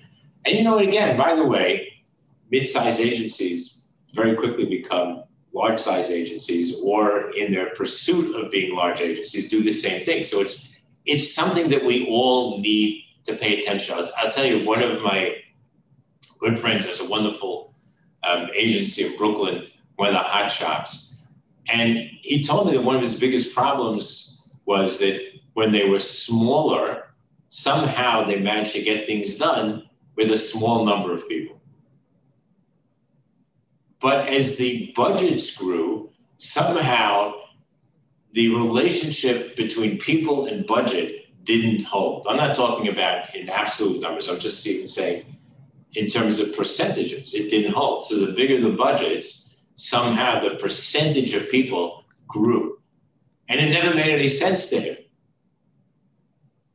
[0.44, 0.78] And you know?
[0.78, 1.92] Again, by the way,
[2.50, 9.50] mid-sized agencies very quickly become large-size agencies, or in their pursuit of being large agencies,
[9.50, 10.22] do the same thing.
[10.22, 13.94] So it's it's something that we all need to pay attention.
[13.96, 15.36] I'll, I'll tell you, one of my
[16.38, 17.73] good friends has a wonderful
[18.26, 19.66] um, agency in Brooklyn,
[19.96, 21.22] one of the hot shops.
[21.68, 25.20] And he told me that one of his biggest problems was that
[25.54, 27.14] when they were smaller,
[27.48, 31.60] somehow they managed to get things done with a small number of people.
[34.00, 37.34] But as the budgets grew, somehow
[38.32, 42.26] the relationship between people and budget didn't hold.
[42.28, 44.28] I'm not talking about in absolute numbers.
[44.28, 45.33] I'm just even saying
[45.94, 48.04] in terms of percentages, it didn't hold.
[48.04, 52.78] So the bigger the budgets, somehow the percentage of people grew.
[53.48, 54.96] And it never made any sense to him.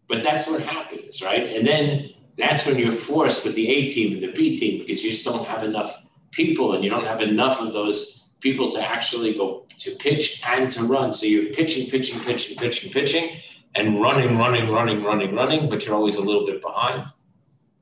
[0.07, 1.55] But that's what happens, right?
[1.55, 5.03] And then that's when you're forced with the A team and the B team because
[5.03, 8.83] you just don't have enough people and you don't have enough of those people to
[8.83, 11.13] actually go to pitch and to run.
[11.13, 13.29] So you're pitching, pitching, pitching, pitching, pitching,
[13.75, 17.05] and running, running, running, running, running, but you're always a little bit behind.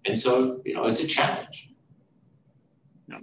[0.08, 1.70] And so, you know, it's a challenge.
[3.10, 3.20] Yeah.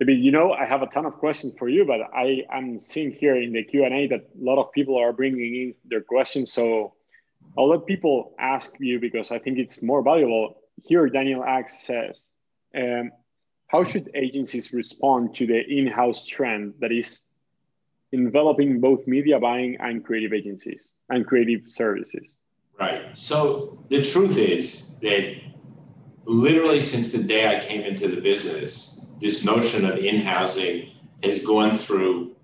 [0.00, 3.12] David, you know, I have a ton of questions for you, but I am seeing
[3.12, 6.00] here in the Q and A that a lot of people are bringing in their
[6.00, 6.52] questions.
[6.52, 6.94] So
[7.56, 10.56] I'll let people ask you because I think it's more valuable.
[10.84, 12.30] Here, Daniel Axe says,
[12.74, 13.12] um,
[13.68, 17.22] how should agencies respond to the in-house trend that is
[18.12, 22.34] enveloping both media buying and creative agencies and creative services?
[22.78, 23.02] Right.
[23.14, 25.51] So the truth is that
[26.24, 30.90] literally since the day I came into the business, this notion of in-housing
[31.22, 32.34] has gone through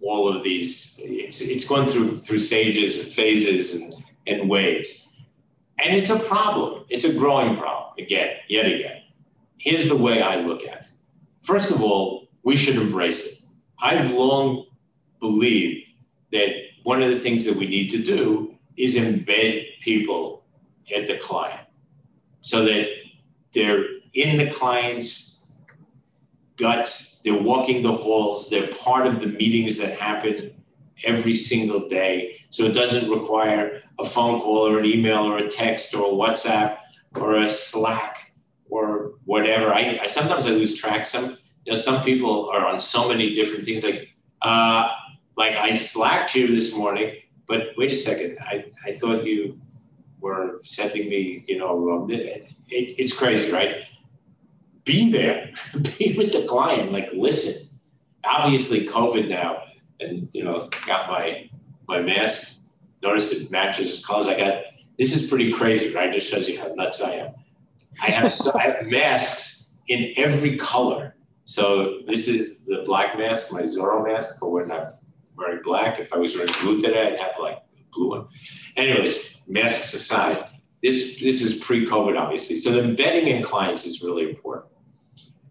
[0.00, 3.94] all of these it's, it's gone through through stages and phases and,
[4.26, 5.08] and waves.
[5.84, 6.84] And it's a problem.
[6.88, 9.02] It's a growing problem again yet again.
[9.58, 10.86] Here's the way i look at it.
[11.42, 13.38] First of all we should embrace it.
[13.80, 14.66] I've long
[15.20, 15.90] believed
[16.32, 16.50] that
[16.84, 20.44] one of the things that we need to do is embed people
[20.94, 21.67] at the client
[22.40, 22.88] so that
[23.52, 23.84] they're
[24.14, 25.52] in the client's
[26.56, 30.52] guts, they're walking the halls, they're part of the meetings that happen
[31.04, 32.36] every single day.
[32.50, 36.14] So it doesn't require a phone call or an email or a text or a
[36.14, 36.78] WhatsApp
[37.14, 38.32] or a Slack
[38.70, 39.72] or whatever.
[39.72, 41.06] I, I sometimes I lose track.
[41.06, 43.84] Some you know some people are on so many different things.
[43.84, 44.90] Like uh,
[45.36, 47.16] like I slacked you this morning,
[47.46, 48.38] but wait a second.
[48.40, 49.60] I, I thought you
[50.20, 53.84] were sending me, you know, um, it, it, it's crazy, right?
[54.84, 55.52] Be there,
[55.98, 57.64] be with the client, like listen.
[58.24, 59.62] Obviously, COVID now,
[60.00, 61.48] and you know, got my
[61.86, 62.60] my mask.
[63.02, 64.26] Notice it matches as colors.
[64.26, 64.62] I got
[64.98, 66.12] this is pretty crazy, right?
[66.12, 67.34] Just shows you how nuts I am.
[68.02, 71.14] I have, I have masks in every color.
[71.44, 74.88] So this is the black mask, my Zorro mask for when I'm
[75.36, 75.98] wearing black.
[75.98, 77.62] If I was wearing blue today, I'd have like
[77.92, 78.28] blue one.
[78.76, 80.44] Anyways, masks aside,
[80.82, 82.56] this this is pre-COVID, obviously.
[82.58, 84.72] So the vetting in clients is really important.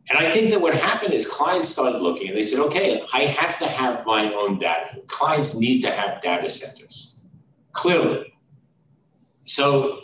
[0.09, 3.25] And I think that what happened is clients started looking and they said, okay, I
[3.25, 5.01] have to have my own data.
[5.07, 7.19] Clients need to have data centers,
[7.73, 8.33] clearly.
[9.45, 10.03] So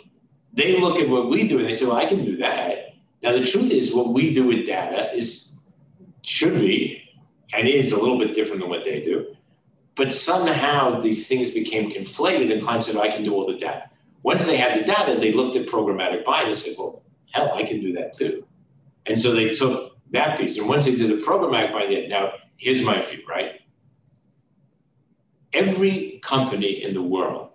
[0.52, 2.94] they look at what we do and they say, well, I can do that.
[3.22, 5.66] Now the truth is what we do with data is
[6.20, 7.02] should be
[7.54, 9.34] and is a little bit different than what they do.
[9.96, 13.58] But somehow these things became conflated, and clients said, oh, I can do all the
[13.58, 13.90] data.
[14.22, 17.62] Once they had the data, they looked at programmatic buying and said, well, hell, I
[17.62, 18.46] can do that too.
[19.06, 20.58] And so they took that piece.
[20.58, 23.60] And once they did the programmatic buying, now here's my view, right?
[25.52, 27.50] Every company in the world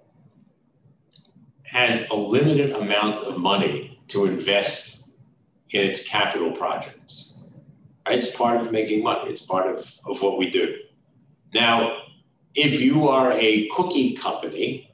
[1.64, 5.12] has a limited amount of money to invest
[5.72, 7.52] in its capital projects.
[8.08, 9.30] It's part of making money.
[9.30, 10.76] It's part of, of what we do.
[11.54, 11.98] Now,
[12.60, 14.92] if you are a cookie company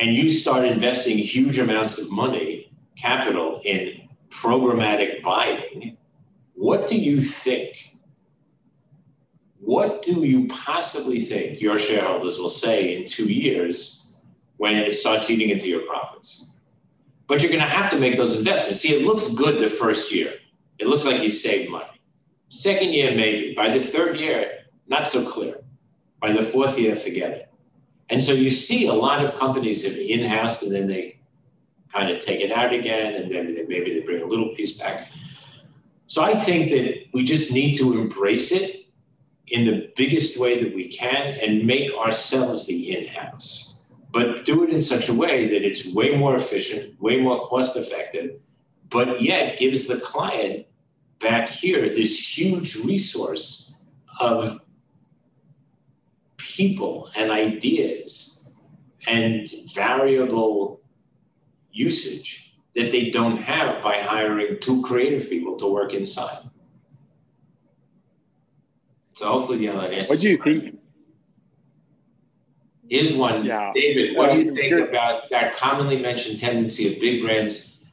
[0.00, 5.96] and you start investing huge amounts of money, capital in programmatic buying,
[6.54, 7.96] what do you think?
[9.58, 14.14] What do you possibly think your shareholders will say in two years
[14.58, 16.52] when it starts eating into your profits?
[17.26, 18.82] But you're going to have to make those investments.
[18.82, 20.34] See, it looks good the first year.
[20.78, 22.00] It looks like you saved money.
[22.50, 23.52] Second year, maybe.
[23.54, 25.56] By the third year, not so clear.
[26.20, 27.48] By the fourth year, forget it.
[28.10, 31.18] And so you see a lot of companies have in-house and then they
[31.92, 35.08] kind of take it out again and then maybe they bring a little piece back.
[36.06, 38.86] So I think that we just need to embrace it
[39.48, 43.86] in the biggest way that we can and make ourselves the in-house.
[44.10, 47.76] But do it in such a way that it's way more efficient, way more cost
[47.76, 48.40] effective,
[48.88, 50.66] but yet gives the client
[51.18, 53.84] back here this huge resource
[54.20, 54.60] of
[56.58, 58.52] people and ideas
[59.06, 60.80] and variable
[61.70, 66.42] usage that they don't have by hiring two creative people to work inside.
[69.12, 70.12] So hopefully, the other answer.
[70.12, 70.78] What do you think?
[72.90, 73.72] Here's one, yeah.
[73.74, 74.16] David.
[74.16, 77.84] What do you think about that commonly mentioned tendency of big brands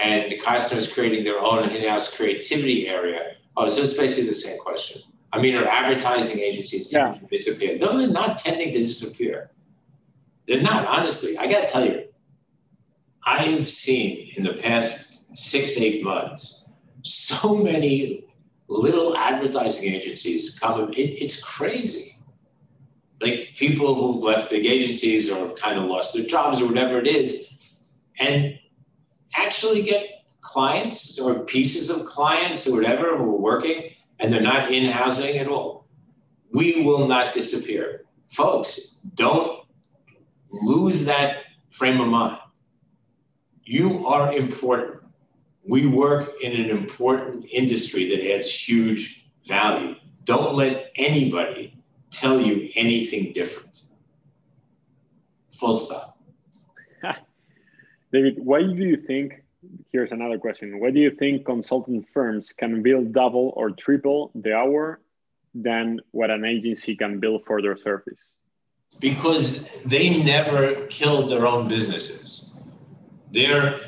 [0.00, 3.36] and the customers creating their own in-house creativity area?
[3.56, 5.02] Oh, so it's basically the same question.
[5.34, 7.18] I mean, our advertising agencies yeah.
[7.28, 7.76] disappear.
[7.76, 9.50] They're not tending to disappear.
[10.46, 11.36] They're not, honestly.
[11.36, 12.04] I got to tell you,
[13.26, 16.70] I've seen in the past six, eight months
[17.02, 18.26] so many
[18.68, 20.90] little advertising agencies come.
[20.90, 22.16] It, it's crazy.
[23.20, 27.08] Like people who've left big agencies or kind of lost their jobs or whatever it
[27.08, 27.58] is,
[28.20, 28.56] and
[29.34, 30.06] actually get
[30.42, 35.38] clients or pieces of clients or whatever who are working and they're not in housing
[35.38, 35.86] at all,
[36.52, 38.04] we will not disappear.
[38.30, 39.64] Folks, don't
[40.50, 41.38] lose that
[41.70, 42.38] frame of mind.
[43.64, 45.02] You are important.
[45.66, 49.96] We work in an important industry that adds huge value.
[50.24, 51.76] Don't let anybody
[52.10, 53.82] tell you anything different.
[55.50, 56.18] Full stop.
[58.12, 59.43] David, why do you think?
[59.92, 60.80] Here's another question.
[60.80, 65.00] What do you think consultant firms can bill double or triple the hour
[65.54, 68.30] than what an agency can bill for their service?
[69.00, 72.60] Because they never killed their own businesses.
[73.30, 73.80] They're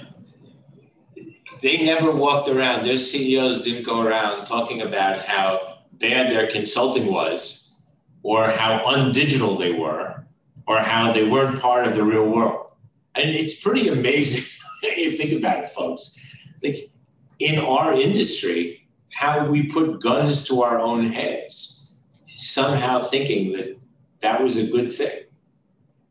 [1.62, 7.10] they never walked around, their CEOs didn't go around talking about how bad their consulting
[7.10, 7.82] was,
[8.22, 10.24] or how undigital they were,
[10.66, 12.72] or how they weren't part of the real world.
[13.14, 14.44] And it's pretty amazing
[15.04, 16.18] think about it, folks.
[16.62, 16.90] Like
[17.38, 21.94] in our industry, how we put guns to our own heads,
[22.36, 23.78] somehow thinking that
[24.20, 25.24] that was a good thing.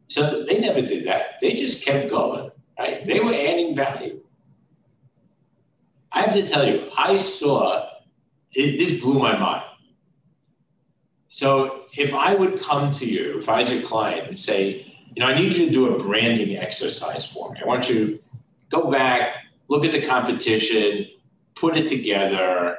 [0.07, 1.39] So they never did that.
[1.41, 3.05] They just kept going, right?
[3.05, 4.21] They were adding value.
[6.11, 7.89] I have to tell you, I saw
[8.51, 9.65] it, this blew my mind.
[11.29, 15.21] So if I would come to you, if I was your client and say, you
[15.21, 17.59] know, I need you to do a branding exercise for me.
[17.61, 18.19] I want you
[18.69, 19.35] go back,
[19.67, 21.07] look at the competition,
[21.55, 22.77] put it together,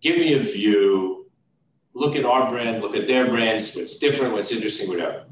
[0.00, 1.30] give me a view,
[1.94, 5.24] look at our brand, look at their brands, what's different, what's interesting, whatever.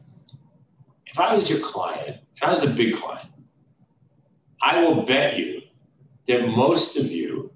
[1.06, 3.28] If I was your client, and I was a big client,
[4.60, 5.62] I will bet you
[6.26, 7.52] that most of you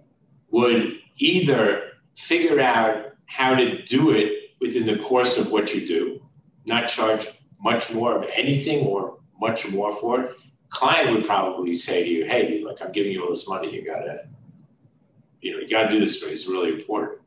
[0.51, 6.22] would either figure out how to do it within the course of what you do,
[6.66, 7.26] not charge
[7.61, 10.36] much more of anything or much more for it.
[10.71, 13.85] Client would probably say to you, "Hey, like I'm giving you all this money, you
[13.85, 14.27] gotta,
[15.41, 16.33] you know, you gotta do this for me.
[16.33, 17.21] It's really important."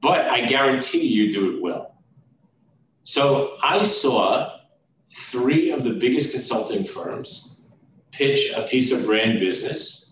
[0.00, 1.96] But I guarantee you do it well.
[3.04, 4.58] So I saw
[5.14, 7.68] three of the biggest consulting firms
[8.12, 10.06] pitch a piece of brand business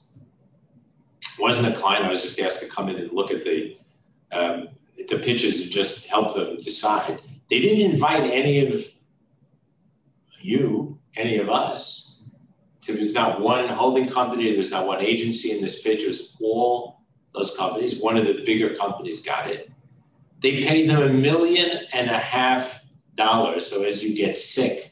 [1.39, 2.05] wasn't a client.
[2.05, 3.77] I was just asked to come in and look at the
[4.33, 4.68] um,
[5.09, 7.20] the pitches and just help them decide.
[7.51, 8.85] They didn't invite any of
[10.41, 12.14] you, any of us.
[12.87, 14.49] There was not one holding company.
[14.49, 16.03] There was not one agency in this pitch.
[16.03, 17.01] It was all
[17.35, 18.01] those companies.
[18.01, 19.70] One of the bigger companies got it.
[20.41, 23.66] They paid them a million and a half dollars.
[23.66, 24.91] So as you get sick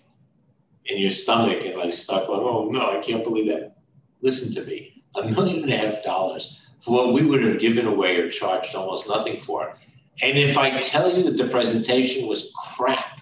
[0.87, 3.77] in your stomach and like start going, oh no, I can't believe that.
[4.21, 7.87] Listen to me a million and a half dollars for what we would have given
[7.87, 9.77] away or charged almost nothing for.
[10.23, 13.21] And if I tell you that the presentation was crap,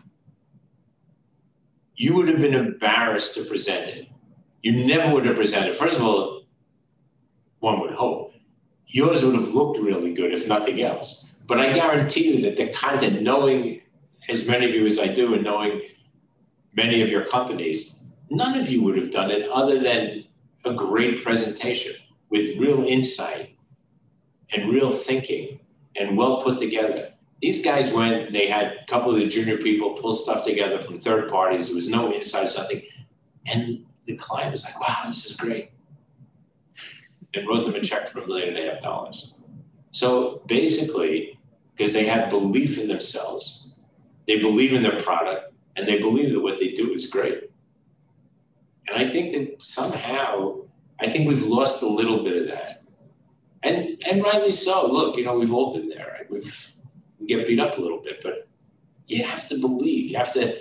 [1.94, 4.08] you would have been embarrassed to present it.
[4.62, 5.74] You never would have presented.
[5.74, 6.42] First of all,
[7.60, 8.30] one would hope
[8.92, 11.34] yours would have looked really good, if nothing else.
[11.46, 13.82] But I guarantee you that the content, knowing
[14.28, 15.82] as many of you as I do, and knowing
[16.74, 20.24] many of your companies, none of you would have done it other than
[20.64, 21.94] a great presentation
[22.28, 23.56] with real insight
[24.52, 25.60] and real thinking
[25.96, 27.12] and well put together.
[27.40, 30.98] These guys went, they had a couple of the junior people pull stuff together from
[30.98, 31.68] third parties.
[31.68, 32.82] There was no insight, something.
[33.46, 35.70] And the client was like, wow, this is great.
[37.34, 39.34] And wrote them a check for a million and a half dollars.
[39.92, 41.38] So basically,
[41.76, 43.76] because they have belief in themselves,
[44.26, 47.50] they believe in their product, and they believe that what they do is great.
[48.88, 50.62] And I think that somehow,
[51.00, 52.82] I think we've lost a little bit of that.
[53.62, 54.90] And and rightly so.
[54.90, 56.16] Look, you know, we've all been there.
[56.18, 56.30] Right?
[56.30, 56.72] We've
[57.18, 58.48] we get beat up a little bit, but
[59.06, 60.10] you have to believe.
[60.10, 60.58] You have to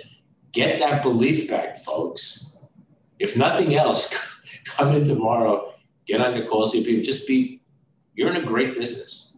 [0.52, 2.49] get that belief back, folks.
[3.20, 4.12] If nothing else,
[4.64, 5.74] come in tomorrow,
[6.06, 7.04] get on your call, see people.
[7.04, 7.60] Just be.
[8.14, 9.36] You're in a great business.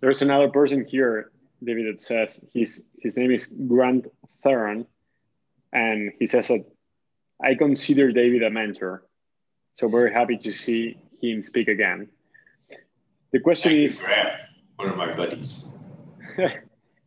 [0.00, 4.06] There's another person here, David, that says his his name is Grant
[4.42, 4.86] Theron,
[5.72, 6.64] and he says that
[7.44, 9.04] I consider David a mentor.
[9.74, 12.08] So very happy to see him speak again.
[13.32, 14.06] The question Thank is
[14.76, 15.72] one of my buddies.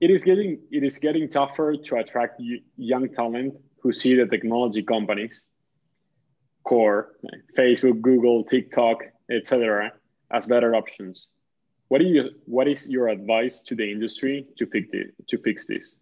[0.02, 2.42] it is getting it is getting tougher to attract
[2.76, 5.46] young talent who see the technology companies
[6.64, 7.16] core
[7.58, 9.92] facebook google tiktok etc
[10.32, 11.30] as better options.
[11.90, 15.68] What do you what is your advice to the industry to fix it, to fix
[15.68, 15.96] this?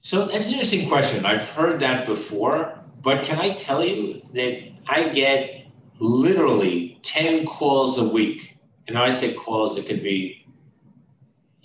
[0.00, 1.24] So that's an interesting question.
[1.26, 5.66] I've heard that before but can I tell you that I get
[5.98, 8.58] literally 10 calls a week.
[8.86, 10.46] And I say calls, it could be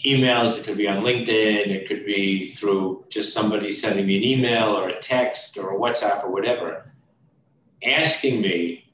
[0.05, 4.23] emails, it could be on LinkedIn, it could be through just somebody sending me an
[4.23, 6.88] email or a text or a WhatsApp or whatever,
[7.83, 8.85] asking me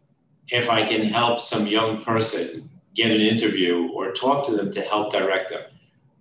[0.50, 4.82] if I can help some young person get an interview or talk to them to
[4.82, 5.64] help direct them.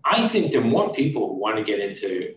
[0.05, 2.35] I think there are more people who want to get into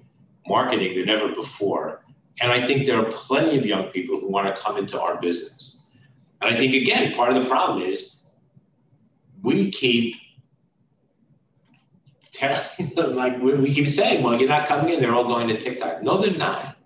[0.48, 2.04] marketing than ever before.
[2.40, 5.20] And I think there are plenty of young people who want to come into our
[5.20, 5.90] business.
[6.42, 8.30] And I think, again, part of the problem is
[9.42, 10.16] we keep
[12.32, 12.62] telling
[12.96, 16.04] them, like we keep saying, well, you're not coming in, they're all going to TikTok.
[16.04, 16.77] No, they're not.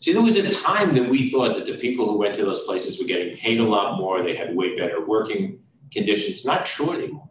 [0.00, 2.64] See, there was a time that we thought that the people who went to those
[2.64, 5.60] places were getting paid a lot more, they had way better working
[5.90, 6.44] conditions.
[6.44, 7.28] Not true anymore.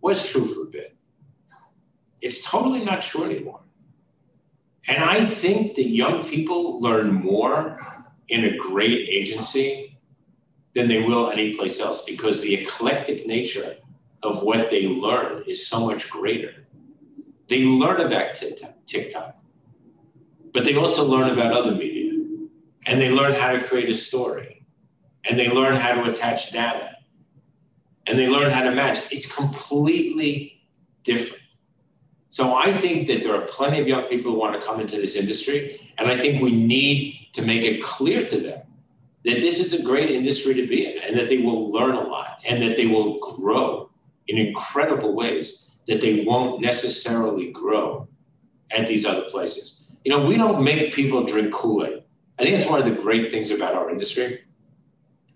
[0.00, 0.96] Was true for a bit.
[2.20, 3.60] It's totally not true anymore.
[4.88, 7.78] And I think that young people learn more
[8.28, 9.98] in a great agency
[10.74, 13.76] than they will anyplace else because the eclectic nature
[14.22, 16.66] of what they learn is so much greater.
[17.48, 18.34] They learn about
[18.86, 19.36] TikTok,
[20.52, 22.12] but they also learn about other media
[22.86, 24.64] and they learn how to create a story
[25.24, 26.96] and they learn how to attach data
[28.06, 28.98] and they learn how to match.
[29.10, 30.62] It's completely
[31.04, 31.42] different.
[32.28, 34.96] So I think that there are plenty of young people who want to come into
[34.96, 38.62] this industry, and I think we need to make it clear to them
[39.24, 42.00] that this is a great industry to be in and that they will learn a
[42.00, 43.90] lot and that they will grow
[44.28, 48.08] in incredible ways that they won't necessarily grow
[48.70, 49.81] at these other places.
[50.04, 52.02] You know, we don't make people drink Kool-Aid.
[52.38, 54.40] I think it's one of the great things about our industry.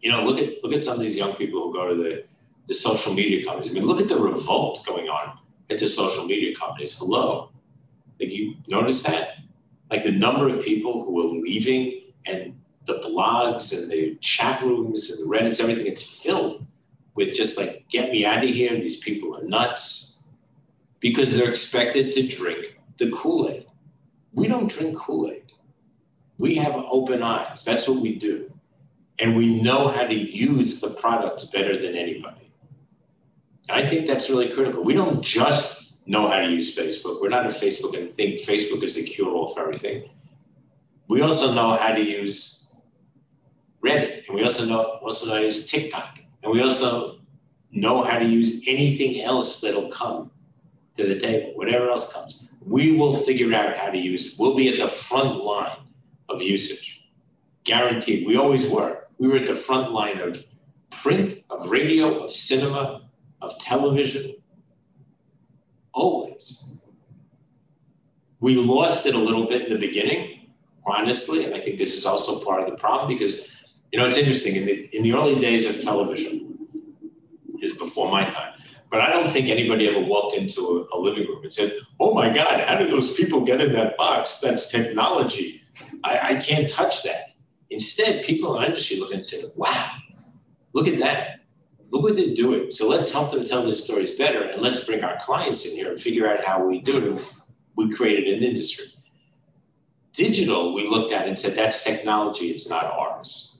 [0.01, 2.25] You know, look at look at some of these young people who go to the,
[2.67, 3.71] the social media companies.
[3.71, 5.39] I mean, look at the revolt going on
[5.71, 6.99] at the social media companies.
[6.99, 7.51] Hello.
[8.21, 9.39] Like you notice that?
[9.91, 15.11] Like the number of people who are leaving and the blogs and the chat rooms
[15.11, 16.65] and the Reddits, everything, it's filled
[17.15, 18.75] with just like, get me out of here.
[18.81, 20.23] These people are nuts
[21.01, 23.66] because they're expected to drink the Kool Aid.
[24.37, 25.51] We don't drink Kool Aid.
[26.39, 27.65] We have open eyes.
[27.65, 28.53] That's what we do.
[29.19, 32.53] And we know how to use the products better than anybody.
[33.71, 34.85] And I think that's really critical.
[34.85, 37.23] We don't just know how to use Facebook.
[37.23, 40.11] We're not at Facebook and think Facebook is the cure all for everything.
[41.09, 42.77] We also know how to use
[43.83, 47.21] Reddit, and we also know also know how to use TikTok, and we also
[47.71, 50.33] know how to use anything else that'll come
[50.97, 52.46] to the table, whatever else comes.
[52.67, 54.39] We will figure out how to use it.
[54.39, 55.79] We'll be at the front line
[56.29, 57.09] of usage,
[57.65, 58.27] guaranteed.
[58.27, 59.05] We always were.
[59.19, 60.45] We were at the front line of
[60.91, 63.09] print, of radio, of cinema,
[63.41, 64.35] of television.
[65.95, 66.81] Always.
[68.41, 70.51] We lost it a little bit in the beginning,
[70.85, 73.49] honestly, and I think this is also part of the problem because,
[73.93, 74.57] you know, it's interesting.
[74.57, 76.47] In the, in the early days of television,
[77.63, 78.53] is before my time,
[78.91, 80.61] but I don't think anybody ever walked into
[80.93, 83.73] a, a, living room and said, "Oh my God, how did those people get in
[83.73, 84.41] that box?
[84.41, 85.63] That's technology.
[86.05, 87.33] I, I can't touch that."
[87.71, 89.91] Instead, people in the industry look and say, "Wow,
[90.73, 91.37] look at that
[91.91, 92.71] look what they're doing.
[92.71, 95.91] So let's help them tell their stories better, and let's bring our clients in here
[95.91, 97.25] and figure out how we do it.
[97.77, 98.87] We created an industry.
[100.13, 103.59] Digital, we looked at and said that's technology, it's not ours.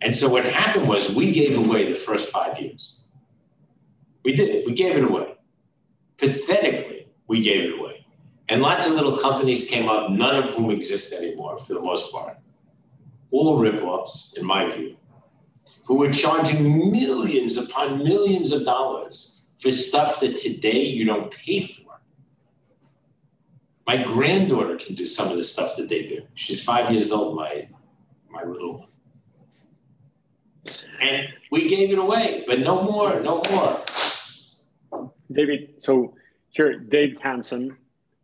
[0.00, 3.07] And so what happened was we gave away the first five years.
[4.28, 4.66] We did it.
[4.66, 5.36] We gave it away.
[6.18, 8.04] Pathetically, we gave it away.
[8.50, 12.12] And lots of little companies came up, none of whom exist anymore for the most
[12.12, 12.36] part.
[13.30, 14.96] All rip-offs, in my view
[15.86, 21.60] who were charging millions upon millions of dollars for stuff that today you don't pay
[21.60, 21.98] for.
[23.86, 26.20] My granddaughter can do some of the stuff that they do.
[26.34, 27.66] She's five years old, my,
[28.28, 28.88] my little one.
[31.00, 33.80] And we gave it away, but no more, no more.
[35.30, 36.14] David, so
[36.50, 37.76] here, Dave Hanson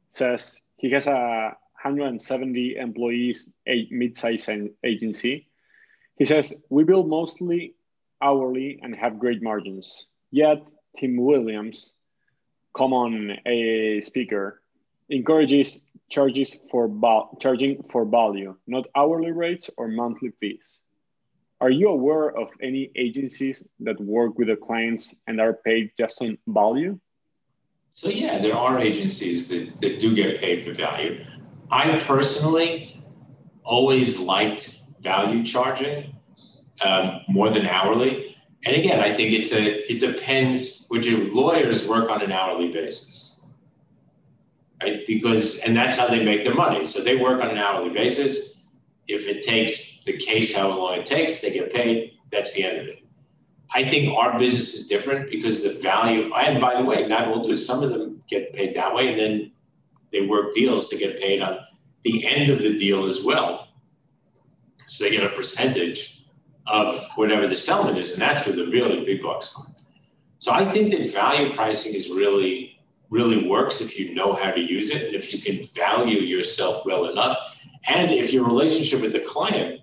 [0.08, 4.50] says he has a 170 employees a mid-sized
[4.82, 5.46] agency
[6.16, 7.74] he says, We build mostly
[8.22, 10.06] hourly and have great margins.
[10.30, 11.94] Yet, Tim Williams,
[12.72, 14.62] common a speaker,
[15.08, 16.88] encourages charges for
[17.40, 20.78] charging for value, not hourly rates or monthly fees.
[21.64, 26.20] Are you aware of any agencies that work with the clients and are paid just
[26.20, 27.00] on value?
[27.92, 31.24] So yeah, there are agencies that, that do get paid for value.
[31.70, 33.02] I personally
[33.62, 36.14] always liked value charging
[36.84, 38.36] um, more than hourly.
[38.66, 40.86] And again, I think it's a it depends.
[40.90, 43.40] Would your lawyers work on an hourly basis,
[44.82, 45.00] right?
[45.06, 46.84] Because and that's how they make their money.
[46.84, 48.53] So they work on an hourly basis.
[49.06, 52.12] If it takes the case however long it takes, they get paid.
[52.30, 53.04] That's the end of it.
[53.74, 56.32] I think our business is different because the value.
[56.34, 59.18] And by the way, not all do some of them get paid that way, and
[59.18, 59.52] then
[60.12, 61.58] they work deals to get paid on
[62.02, 63.68] the end of the deal as well.
[64.86, 66.24] So they get a percentage
[66.66, 69.74] of whatever the settlement is, and that's where the really big bucks come.
[70.38, 72.78] So I think that value pricing is really,
[73.10, 76.84] really works if you know how to use it and if you can value yourself
[76.84, 77.38] well enough.
[77.88, 79.80] And if your relationship with the client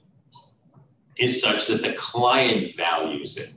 [1.19, 3.53] is such that the client values it.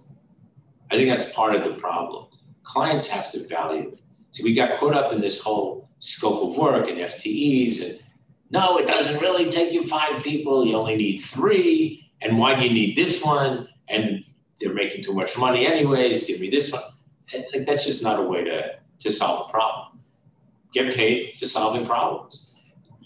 [0.90, 2.26] I think that's part of the problem.
[2.62, 4.00] Clients have to value it.
[4.32, 8.00] So we got caught up in this whole scope of work and FTEs and
[8.50, 10.64] no, it doesn't really take you five people.
[10.64, 12.08] You only need three.
[12.20, 13.68] And why do you need this one?
[13.88, 14.24] And
[14.60, 16.26] they're making too much money anyways.
[16.26, 16.82] Give me this one.
[17.32, 19.98] Eh, like that's just not a way to, to solve a problem.
[20.72, 22.53] Get paid for solving problems.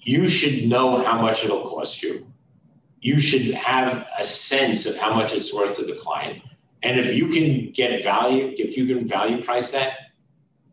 [0.01, 2.27] You should know how much it'll cost you.
[3.01, 6.43] You should have a sense of how much it's worth to the client.
[6.83, 9.93] And if you can get value, if you can value price that,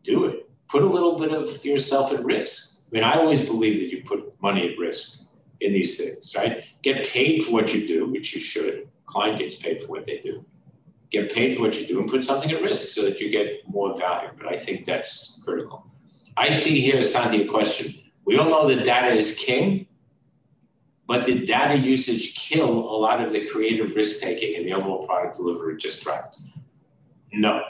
[0.02, 0.48] do it.
[0.68, 2.82] Put a little bit of yourself at risk.
[2.86, 5.28] I mean, I always believe that you put money at risk
[5.60, 6.64] in these things, right?
[6.82, 8.88] Get paid for what you do, which you should.
[9.06, 10.44] Client gets paid for what they do.
[11.10, 13.68] Get paid for what you do and put something at risk so that you get
[13.68, 14.30] more value.
[14.36, 15.86] But I think that's critical.
[16.36, 17.94] I see here, Santi, a question.
[18.26, 19.86] We all know that data is king,
[21.06, 25.06] but did data usage kill a lot of the creative risk taking and the overall
[25.06, 26.38] product delivery just dropped?
[27.32, 27.62] No.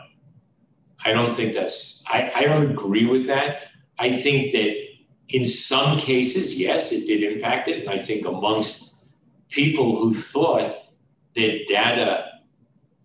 [1.04, 3.64] I don't think that's, I, I don't agree with that.
[3.98, 4.74] I think that
[5.28, 7.80] in some cases, yes, it did impact it.
[7.80, 9.06] And I think amongst
[9.50, 10.74] people who thought
[11.34, 12.30] that data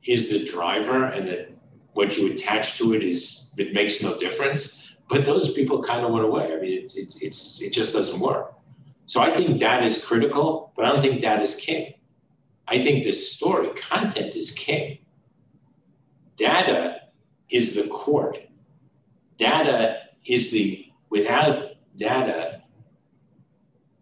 [0.06, 1.52] is the driver and that
[1.94, 4.91] what you attach to it is, it makes no difference.
[5.12, 6.54] But those people kind of went away.
[6.54, 8.54] I mean, it, it, it's, it just doesn't work.
[9.06, 11.96] So I think that is critical, but I don't think that is king.
[12.66, 15.00] I think the story, content is king.
[16.38, 17.02] Data
[17.50, 18.38] is the court.
[19.38, 22.62] Data is the, without data,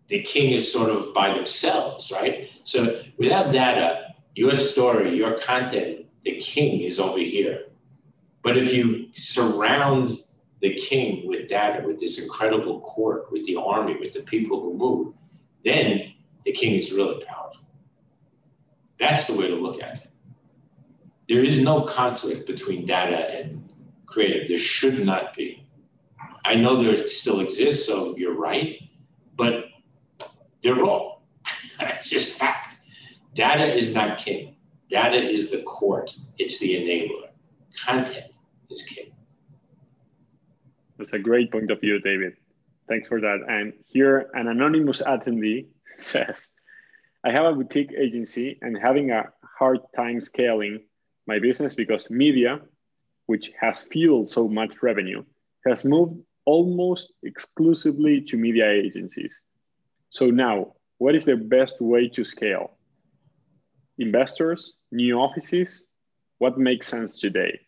[0.10, 2.52] the king is sort of by themselves, right?
[2.66, 7.66] So without data, your story, your content, the king is over here.
[8.44, 10.12] But if you surround
[10.60, 14.74] the king with data, with this incredible court, with the army, with the people who
[14.74, 15.14] move,
[15.64, 16.14] then
[16.46, 17.66] the king is really powerful.
[19.00, 20.10] That's the way to look at it.
[21.28, 23.70] There is no conflict between data and
[24.06, 24.48] creative.
[24.48, 25.66] There should not be.
[26.44, 28.76] I know there still exists, so you're right,
[29.36, 29.66] but
[30.64, 31.20] they're wrong.
[31.80, 32.78] it's just fact.
[33.36, 34.56] Data is not king.
[34.90, 36.16] Data is the court.
[36.38, 37.30] It's the enabler.
[37.78, 38.32] Content
[38.70, 39.12] is king.
[41.00, 42.34] That's a great point of view, David.
[42.90, 43.40] Thanks for that.
[43.48, 46.52] And here, an anonymous attendee says,
[47.24, 50.82] I have a boutique agency and having a hard time scaling
[51.26, 52.60] my business because media,
[53.28, 55.24] which has fueled so much revenue,
[55.66, 59.42] has moved almost exclusively to media agencies.
[60.10, 62.78] So now, what is the best way to scale?
[63.98, 65.86] Investors, new offices,
[66.40, 67.60] what makes sense today?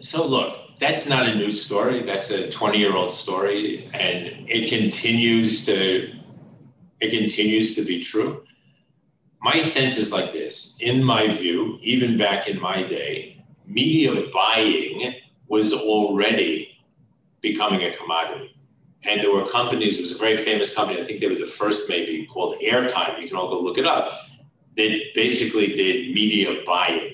[0.00, 2.02] So look, that's not a new story.
[2.04, 6.12] That's a 20 year old story, and it continues to
[7.00, 8.44] it continues to be true.
[9.42, 10.76] My sense is like this.
[10.80, 15.14] In my view, even back in my day, media buying
[15.48, 16.78] was already
[17.40, 18.54] becoming a commodity.
[19.04, 21.46] And there were companies, it was a very famous company, I think they were the
[21.46, 23.20] first maybe called Airtime.
[23.20, 24.12] You can all go look it up.
[24.76, 27.09] They basically did media buying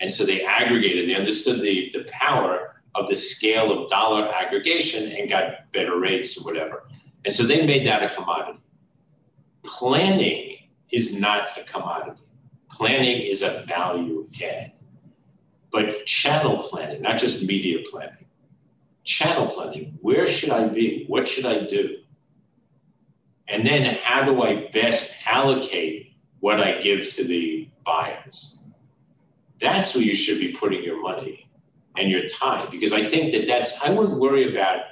[0.00, 5.12] and so they aggregated, they understood the, the power of the scale of dollar aggregation
[5.12, 6.88] and got better rates or whatever.
[7.24, 8.58] And so they made that a commodity.
[9.62, 10.56] Planning
[10.90, 12.20] is not a commodity.
[12.70, 14.72] Planning is a value add.
[15.70, 18.24] But channel planning, not just media planning,
[19.04, 21.04] channel planning, where should I be?
[21.06, 21.98] What should I do?
[23.46, 28.59] And then how do I best allocate what I give to the buyers?
[29.60, 31.48] That's where you should be putting your money
[31.96, 34.84] and your time because I think that that's I wouldn't worry about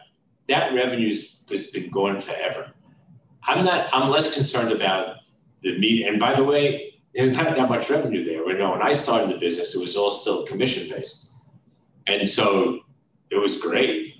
[0.48, 2.72] that revenue's has been going forever.
[3.44, 5.16] I'm not I'm less concerned about
[5.62, 8.46] the meat and by the way, there's not that much revenue there.
[8.46, 11.34] You know, when I started the business, it was all still commission based.
[12.06, 12.80] And so
[13.30, 14.14] it was great.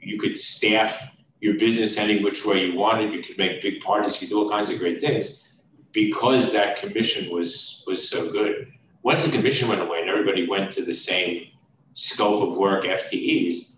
[0.00, 3.12] You could staff your business any which way you wanted.
[3.12, 4.20] You could make big parties.
[4.20, 5.52] You could do all kinds of great things
[5.92, 8.72] because that commission was was so good
[9.02, 11.48] once the commission went away and everybody went to the same
[11.92, 13.76] scope of work FTEs,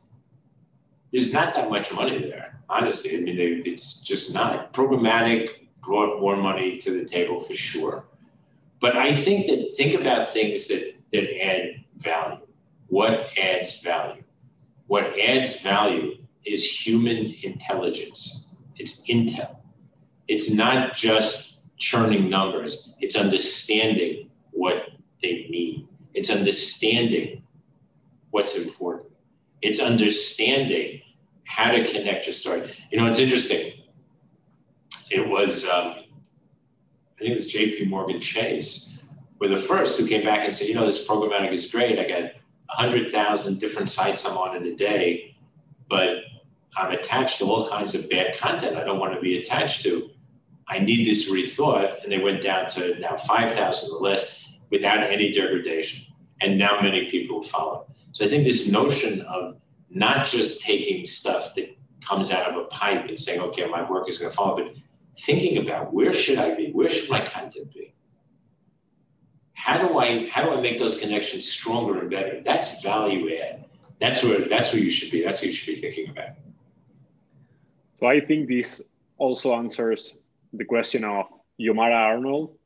[1.12, 2.60] there's not that much money there.
[2.68, 4.72] Honestly, I mean, they, it's just not.
[4.72, 5.48] Programmatic
[5.80, 8.04] brought more money to the table for sure.
[8.80, 12.46] But I think that think about things that, that add value.
[12.88, 14.22] What adds value?
[14.86, 18.56] What adds value is human intelligence.
[18.76, 19.56] It's intel.
[20.28, 24.83] It's not just churning numbers, it's understanding what
[25.24, 25.88] they need.
[26.12, 27.42] It's understanding
[28.30, 29.10] what's important.
[29.62, 31.00] It's understanding
[31.44, 32.70] how to connect your story.
[32.90, 33.72] You know, it's interesting.
[35.10, 39.06] It was, um, I think it was JP Morgan Chase,
[39.40, 41.98] were the first who came back and said, you know, this programmatic is great.
[41.98, 42.32] I got
[42.78, 45.36] 100,000 different sites I'm on in a day,
[45.88, 46.18] but
[46.76, 50.10] I'm attached to all kinds of bad content I don't want to be attached to.
[50.66, 52.02] I need this rethought.
[52.02, 56.04] And they went down to now 5,000 or less without any degradation.
[56.40, 57.86] And now many people follow.
[58.12, 59.56] So I think this notion of
[59.90, 64.08] not just taking stuff that comes out of a pipe and saying, okay, my work
[64.08, 64.74] is going to follow, but
[65.16, 66.70] thinking about where should I be?
[66.72, 67.94] Where should my content be?
[69.54, 72.42] How do I how do I make those connections stronger and better?
[72.44, 73.64] That's value add.
[74.00, 75.22] That's where that's where you should be.
[75.22, 76.30] That's what you should be thinking about.
[78.00, 78.82] So I think this
[79.16, 80.18] also answers
[80.52, 81.26] the question of
[81.58, 82.56] Yomara Arnold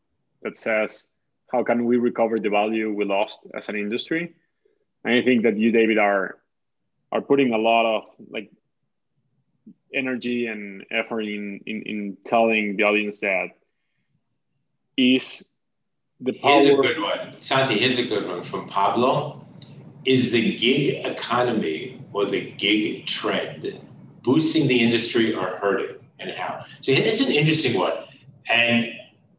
[0.43, 1.09] that says,
[1.51, 4.35] how can we recover the value we lost as an industry?
[5.05, 6.39] And I think that you, David, are
[7.11, 8.51] are putting a lot of like
[9.95, 13.49] energy and effort in, in, in telling the audience that
[14.97, 15.51] is
[16.21, 16.61] the power.
[16.61, 17.35] Here's a good one.
[17.39, 19.47] Santi, here's a good one from Pablo.
[20.05, 23.81] Is the gig economy or the gig trend
[24.23, 26.65] boosting the industry or hurting and how?
[26.81, 27.93] So it's an interesting one.
[28.51, 28.93] And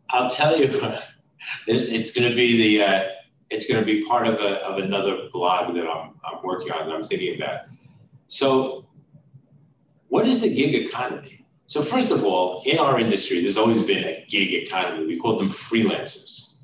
[0.09, 0.67] I'll tell you,
[1.67, 3.03] it's going to be the, uh,
[3.49, 6.83] it's going to be part of, a, of another blog that I'm, I'm working on
[6.83, 7.61] and I'm thinking about.
[8.27, 8.85] So
[10.09, 11.45] what is the gig economy?
[11.67, 15.05] So first of all, in our industry, there's always been a gig economy.
[15.05, 16.55] We call them freelancers.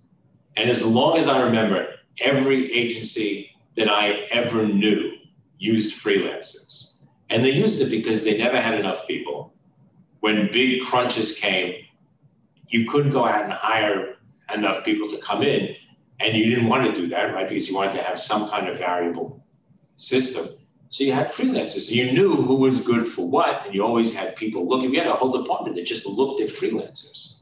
[0.58, 5.14] And as long as I remember, every agency that I ever knew
[5.58, 7.04] used freelancers.
[7.30, 9.54] And they used it because they never had enough people.
[10.22, 11.86] When big crunches came,
[12.68, 14.14] you couldn't go out and hire
[14.54, 15.76] enough people to come in.
[16.20, 17.48] And you didn't want to do that, right?
[17.48, 19.43] Because you wanted to have some kind of variable
[19.98, 20.48] system.
[20.89, 21.91] So you had freelancers.
[21.91, 24.91] You knew who was good for what, and you always had people looking.
[24.91, 27.41] We had a whole department that just looked at freelancers.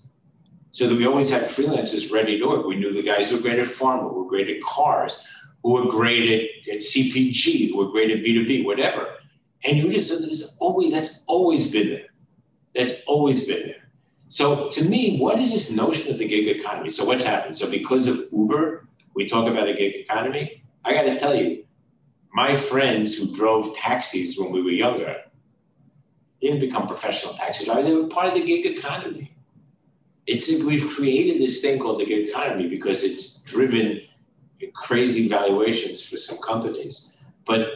[0.72, 2.66] So that we always had freelancers ready to work.
[2.66, 5.24] We knew the guys who were great at pharma, who were great at cars,
[5.62, 6.30] who were great
[6.68, 9.18] at, at CPG, who were great at B2B, whatever.
[9.64, 12.08] And you just said there's always that's always been there.
[12.76, 13.83] That's always been there.
[14.34, 16.90] So to me, what is this notion of the gig economy?
[16.90, 17.56] So what's happened?
[17.56, 20.64] So because of Uber, we talk about a gig economy.
[20.84, 21.66] I got to tell you,
[22.34, 25.22] my friends who drove taxis when we were younger
[26.42, 27.86] didn't become professional taxi drivers.
[27.86, 29.36] They were part of the gig economy.
[30.26, 34.02] It's we've created this thing called the gig economy because it's driven
[34.74, 37.22] crazy valuations for some companies.
[37.46, 37.68] But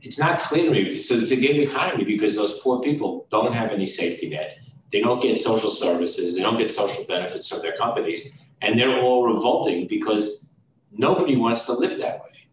[0.00, 0.98] it's not clear to me.
[0.98, 4.60] So it's a gig economy because those poor people don't have any safety net.
[4.96, 6.34] They don't get social services.
[6.34, 8.40] They don't get social benefits from their companies.
[8.62, 10.54] And they're all revolting because
[10.90, 12.48] nobody wants to live that way.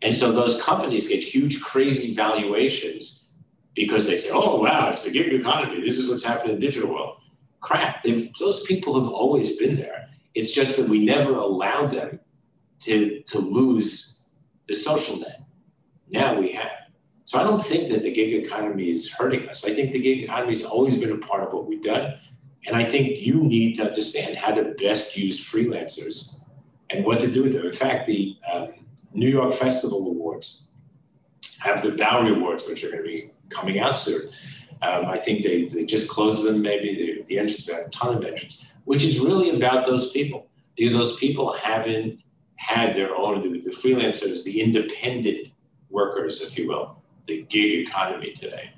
[0.00, 3.32] And so those companies get huge, crazy valuations
[3.74, 5.80] because they say, oh, wow, it's the gig economy.
[5.80, 7.16] This is what's happening in the digital world.
[7.60, 8.04] Crap,
[8.38, 10.10] those people have always been there.
[10.36, 12.20] It's just that we never allowed them
[12.82, 14.28] to, to lose
[14.66, 15.42] the social net.
[16.08, 16.83] Now we have.
[17.24, 19.64] So I don't think that the gig economy is hurting us.
[19.64, 22.18] I think the gig economy has always been a part of what we've done.
[22.66, 26.36] And I think you need to understand how to best use freelancers
[26.90, 27.66] and what to do with them.
[27.66, 28.72] In fact, the um,
[29.14, 30.70] New York Festival Awards
[31.60, 34.20] have the Bowery Awards, which are going to be coming out soon.
[34.82, 38.16] Um, I think they, they just closed them, maybe the, the entrance, about a ton
[38.16, 42.20] of entrants, which is really about those people because those people haven't
[42.56, 45.48] had their own, the, the freelancers, the independent
[45.90, 48.70] workers, if you will, the gig economy today.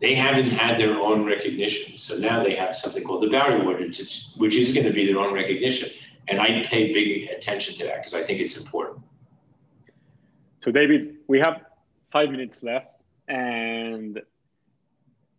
[0.00, 1.96] They haven't had their own recognition.
[1.96, 5.06] So now they have something called the Bowery Award, which, which is going to be
[5.06, 5.90] their own recognition.
[6.28, 9.04] And I pay big attention to that because I think it's important.
[10.64, 11.62] So, David, we have
[12.10, 12.94] five minutes left,
[13.26, 14.20] and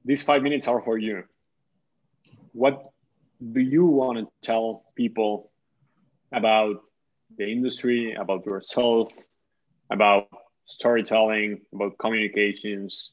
[0.03, 1.23] these five minutes are for you.
[2.51, 2.91] What
[3.51, 5.51] do you want to tell people
[6.31, 6.83] about
[7.37, 9.13] the industry, about yourself,
[9.89, 10.27] about
[10.65, 13.11] storytelling, about communications?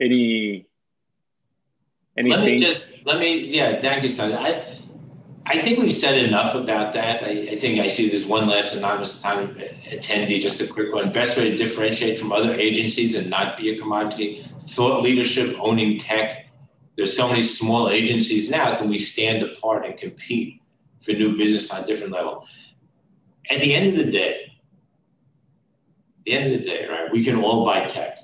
[0.00, 0.66] Any
[2.16, 2.38] anything?
[2.38, 3.80] Let me just let me yeah.
[3.80, 4.32] Thank you, son.
[4.32, 4.78] I
[5.44, 7.24] I think we've said enough about that.
[7.24, 9.56] I, I, think I see there's one last anonymous time
[9.90, 11.10] attendee, just a quick one.
[11.10, 14.46] Best way to differentiate from other agencies and not be a commodity.
[14.60, 16.46] Thought leadership, owning tech.
[16.96, 18.76] There's so many small agencies now.
[18.76, 20.62] Can we stand apart and compete
[21.00, 22.46] for new business on a different level?
[23.50, 24.51] At the end of the day,
[26.24, 27.10] the end of the day, right?
[27.10, 28.18] We can all buy tech.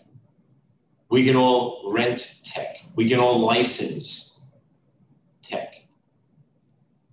[1.11, 2.79] We can all rent tech.
[2.95, 4.41] We can all license
[5.43, 5.75] tech.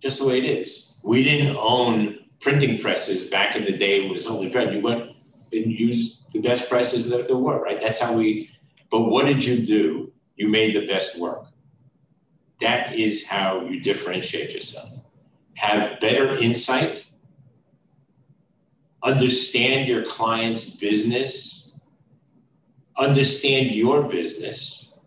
[0.02, 0.98] just the way it is.
[1.04, 4.74] We didn't own printing presses back in the day it was only print.
[4.74, 5.12] You went
[5.54, 7.80] and used the best presses that there were, right?
[7.82, 8.50] That's how we,
[8.92, 10.12] but what did you do?
[10.36, 11.48] You made the best work.
[12.62, 14.90] That is how you differentiate yourself.
[15.56, 17.05] Have better insight,
[19.06, 21.80] understand your client's business,
[22.98, 25.00] understand your business,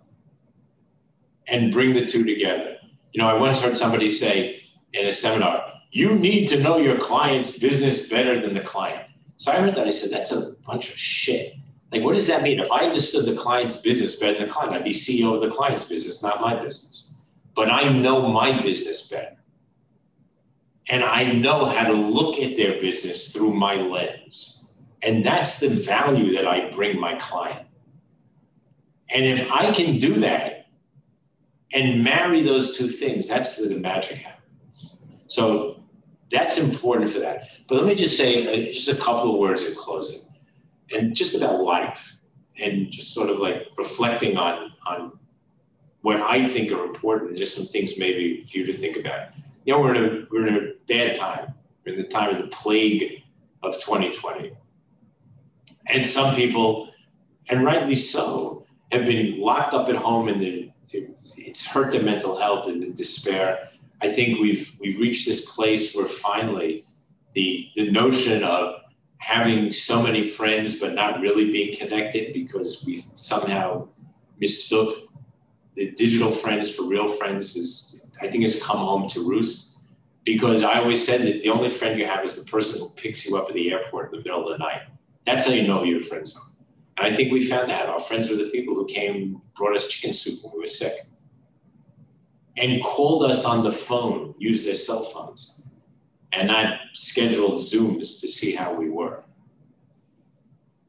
[1.49, 2.77] and bring the two together.
[3.13, 6.97] You know, I once heard somebody say in a seminar, you need to know your
[6.99, 9.05] client's business better than the client.
[9.37, 9.87] So I heard that.
[9.87, 11.55] I said, that's a bunch of shit.
[11.91, 12.61] Like, what does that mean?
[12.61, 15.51] If I understood the client's business better than the client, I'd be CEO of the
[15.51, 17.17] client's business, not my business.
[17.57, 19.38] But I know my business better.
[20.91, 24.73] And I know how to look at their business through my lens.
[25.03, 27.67] And that's the value that I bring my client.
[29.11, 30.67] And if I can do that
[31.73, 35.07] and marry those two things, that's where the magic happens.
[35.29, 35.83] So
[36.31, 37.49] that's important for that.
[37.69, 40.21] But let me just say uh, just a couple of words in closing
[40.95, 42.17] and just about life
[42.61, 45.19] and just sort of like reflecting on on
[46.03, 49.29] what I think are important, just some things maybe for you to think about.
[49.69, 51.53] You know, we're in a we're in a bad time.
[51.85, 53.23] We're in the time of the plague
[53.63, 54.57] of 2020.
[55.89, 56.89] And some people,
[57.51, 60.73] and rightly so, have been locked up at home and
[61.37, 63.69] it's hurt their mental health and the despair.
[64.01, 66.85] I think we've we've reached this place where finally
[67.35, 68.77] the the notion of
[69.19, 73.87] having so many friends but not really being connected because we somehow
[74.41, 75.08] mistook
[75.79, 79.79] the digital friends for real friends is I think has come home to roost.
[80.25, 83.27] Because I always said that the only friend you have is the person who picks
[83.27, 84.83] you up at the airport in the middle of the night.
[85.25, 86.43] That's how you know your friends are.
[86.99, 87.89] And I think we found that.
[87.89, 90.93] Our friends were the people who came, brought us chicken soup when we were sick,
[92.59, 95.63] and called us on the phone, used their cell phones
[96.33, 99.23] and not scheduled Zooms to see how we were,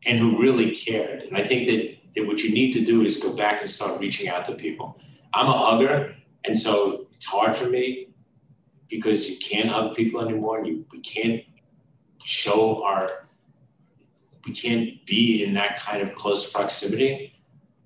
[0.06, 1.22] and who really cared.
[1.22, 4.00] And I think that, that what you need to do is go back and start
[4.00, 5.00] reaching out to people.
[5.34, 8.10] I'm a hugger, and so it's hard for me
[8.90, 11.44] because you can't hug people anymore, and you, we can't
[12.24, 13.28] show our,
[14.46, 17.34] we can't be in that kind of close proximity,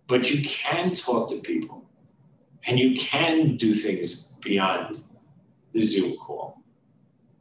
[0.07, 1.83] but you can talk to people,
[2.65, 5.03] and you can do things beyond
[5.73, 6.63] the Zoom call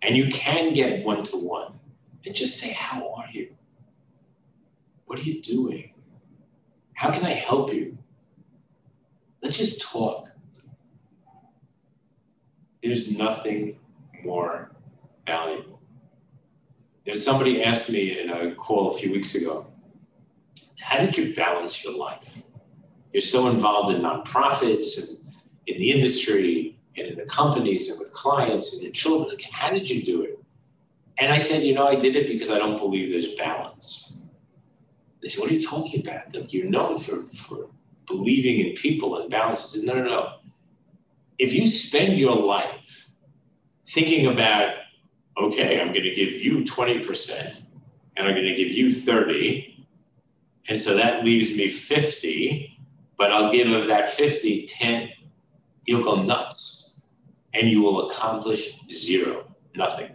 [0.03, 1.79] and you can get one to one
[2.27, 3.55] and just say, How are you?
[5.07, 5.92] What are you doing?
[7.03, 7.99] How can I help you?
[9.43, 10.29] Let's just talk.
[12.81, 13.81] There's nothing
[14.23, 14.71] more
[15.27, 15.83] valuable.
[17.05, 19.67] There's somebody asked me in a call a few weeks ago,
[20.81, 22.45] How did you balance your life?
[23.13, 25.35] You're so involved in nonprofits and
[25.67, 29.31] in the industry and in the companies and with clients and your children.
[29.31, 30.39] Like, how did you do it?
[31.19, 34.22] And I said, you know, I did it because I don't believe there's balance.
[35.23, 36.35] They said, what are you talking about?
[36.35, 37.69] Like, you're known for, for
[38.07, 39.61] believing in people and balance.
[39.61, 40.33] I said, no, no, no.
[41.39, 43.11] If you spend your life
[43.87, 44.75] thinking about,
[45.39, 47.63] okay, I'm going to give you 20%
[48.17, 49.87] and I'm going to give you 30,
[50.69, 52.79] and so that leaves me 50,
[53.17, 55.09] but I'll give of that 50, 10,
[55.87, 57.03] you'll go nuts
[57.55, 60.11] and you will accomplish zero, nothing.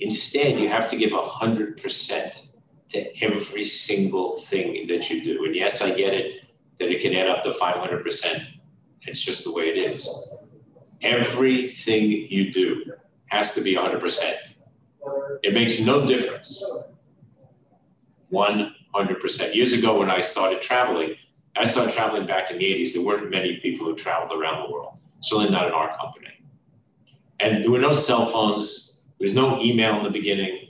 [0.00, 2.41] Instead, you have to give 100%
[2.92, 5.44] to every single thing that you do.
[5.44, 6.44] And yes, I get it
[6.78, 8.44] that it can add up to 500%.
[9.02, 10.08] It's just the way it is.
[11.00, 12.92] Everything you do
[13.26, 14.34] has to be 100%.
[15.42, 16.64] It makes no difference.
[18.32, 19.54] 100%.
[19.54, 21.16] Years ago, when I started traveling,
[21.56, 22.94] I started traveling back in the 80s.
[22.94, 26.28] There weren't many people who traveled around the world, certainly not in our company.
[27.40, 29.00] And there were no cell phones.
[29.18, 30.61] There was no email in the beginning.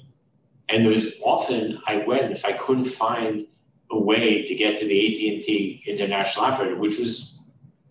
[0.68, 3.46] And there was often I went if I couldn't find
[3.90, 7.40] a way to get to the AT&T international operator, which was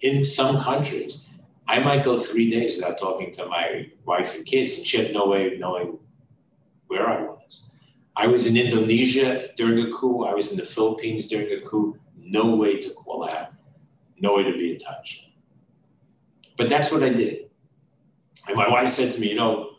[0.02, 1.30] in some countries.
[1.68, 5.14] I might go three days without talking to my wife and kids, and she had
[5.14, 6.00] no way of knowing
[6.88, 7.72] where I was.
[8.16, 10.26] I was in Indonesia during a coup.
[10.26, 11.98] I was in the Philippines during a coup.
[12.18, 13.54] No way to call out,
[14.20, 15.30] no way to be in touch.
[16.58, 17.50] But that's what I did.
[18.48, 19.76] And my wife said to me, you know,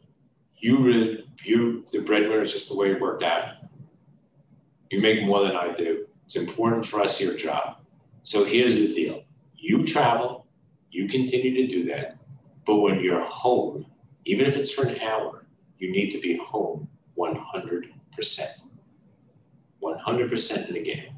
[0.57, 3.55] you really, you, the breadwinner, is just the way it worked out.
[4.90, 6.07] You make more than I do.
[6.24, 7.76] It's important for us, your job.
[8.22, 9.24] So here's the deal
[9.57, 10.47] you travel,
[10.90, 12.18] you continue to do that.
[12.64, 13.86] But when you're home,
[14.24, 15.45] even if it's for an hour,
[15.78, 16.88] you need to be home
[17.18, 17.88] 100%.
[19.82, 21.12] 100% in the game.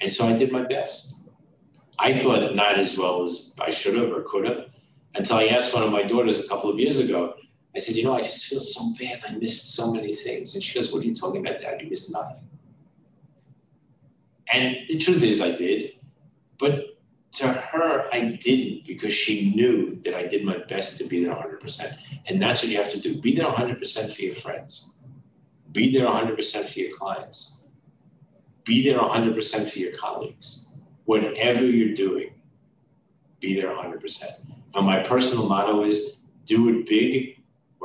[0.00, 1.28] And so I did my best.
[1.98, 4.66] I thought not as well as I should have or could have,
[5.14, 7.34] until I asked one of my daughters a couple of years ago,
[7.76, 9.20] I said, you know, I just feel so bad.
[9.28, 10.54] I missed so many things.
[10.54, 11.82] And she goes, what are you talking about, Dad?
[11.82, 12.40] You missed nothing.
[14.52, 15.92] And the truth is, I did.
[16.58, 16.98] But
[17.32, 21.34] to her, I didn't because she knew that I did my best to be there
[21.34, 21.98] 100%.
[22.26, 25.02] And that's what you have to do be there 100% for your friends,
[25.72, 27.52] be there 100% for your clients.
[28.64, 30.80] Be there 100% for your colleagues.
[31.04, 32.30] Whatever you're doing,
[33.38, 34.24] be there 100%.
[34.74, 36.16] Now, my personal motto is
[36.46, 37.36] do it big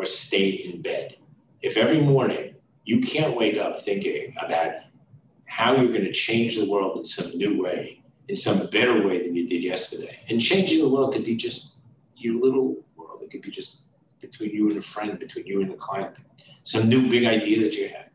[0.01, 1.15] or stay in bed.
[1.61, 4.73] If every morning you can't wake up thinking about
[5.45, 9.21] how you're going to change the world in some new way, in some better way
[9.21, 11.77] than you did yesterday, and changing the world could be just
[12.17, 13.21] your little world.
[13.21, 13.89] It could be just
[14.19, 16.15] between you and a friend, between you and a client,
[16.63, 18.07] some new big idea that you have.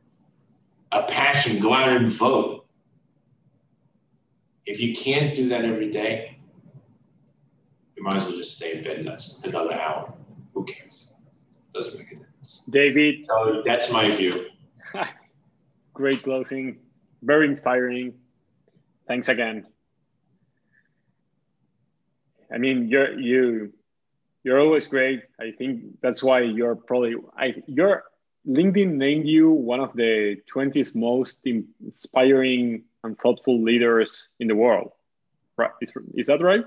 [0.91, 2.67] A passion, go out and vote.
[4.65, 6.39] If you can't do that every day,
[7.97, 9.07] you might as well just stay in bed
[9.45, 10.13] another hour.
[10.55, 11.06] Who cares?
[11.77, 12.65] Doesn't make a difference.
[12.71, 13.25] David.
[13.27, 14.47] So that's my view.
[15.93, 16.79] Great closing.
[17.23, 18.15] Very inspiring.
[19.07, 19.67] Thanks again.
[22.51, 23.73] I mean, you're you
[24.43, 25.23] you're always great.
[25.39, 28.05] I think that's why you're probably I your
[28.49, 34.93] LinkedIn named you one of the 20th most inspiring and thoughtful leaders in the world.
[35.59, 35.73] Right?
[35.83, 36.65] Is, is that right?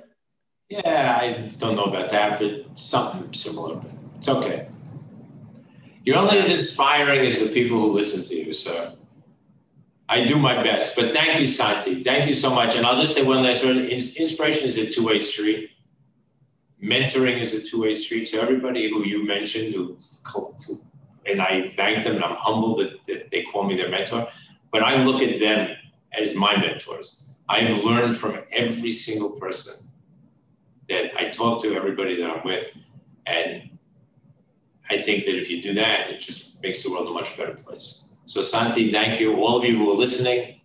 [0.69, 3.77] Yeah, I don't know about that, but something similar.
[3.77, 4.67] But it's okay.
[6.09, 8.51] You're only as inspiring as the people who listen to you.
[8.51, 8.95] So
[10.09, 10.95] I do my best.
[10.95, 12.03] But thank you, Santi.
[12.03, 12.75] Thank you so much.
[12.75, 13.77] And I'll just say one last word.
[13.77, 15.69] Inspiration is a two-way street
[16.81, 18.27] mentoring is a two-way street.
[18.27, 20.75] So everybody who you mentioned, who's called to,
[21.25, 24.27] and I thank them, and I'm humbled that, that they call me their mentor.
[24.71, 25.75] But I look at them
[26.13, 27.35] as my mentors.
[27.49, 29.89] I've learned from every single person
[30.87, 32.75] that I talk to, everybody that I'm with,
[33.25, 33.68] and
[34.89, 37.53] I think that if you do that, it just makes the world a much better
[37.53, 38.09] place.
[38.25, 39.35] So Santi, thank you.
[39.35, 40.61] All of you who are listening,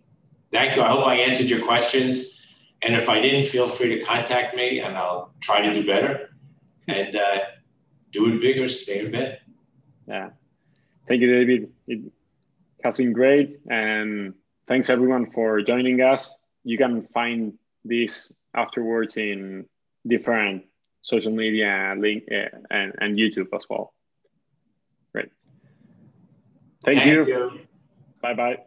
[0.51, 0.81] thank you.
[0.81, 2.45] I hope I answered your questions.
[2.81, 6.29] And if I didn't, feel free to contact me and I'll try to do better
[6.87, 7.39] and uh,
[8.11, 9.39] do it bigger, stay in bed.
[10.07, 10.29] Yeah.
[11.07, 11.71] Thank you, David.
[11.87, 12.11] It
[12.83, 13.59] has been great.
[13.69, 14.35] And
[14.67, 16.35] thanks everyone for joining us.
[16.63, 17.53] You can find
[17.83, 19.65] this afterwards in
[20.05, 20.65] different
[21.01, 23.94] social media link uh, and, and YouTube as well.
[26.85, 27.25] Thank, Thank you.
[27.25, 27.59] you.
[28.21, 28.57] Bye bye.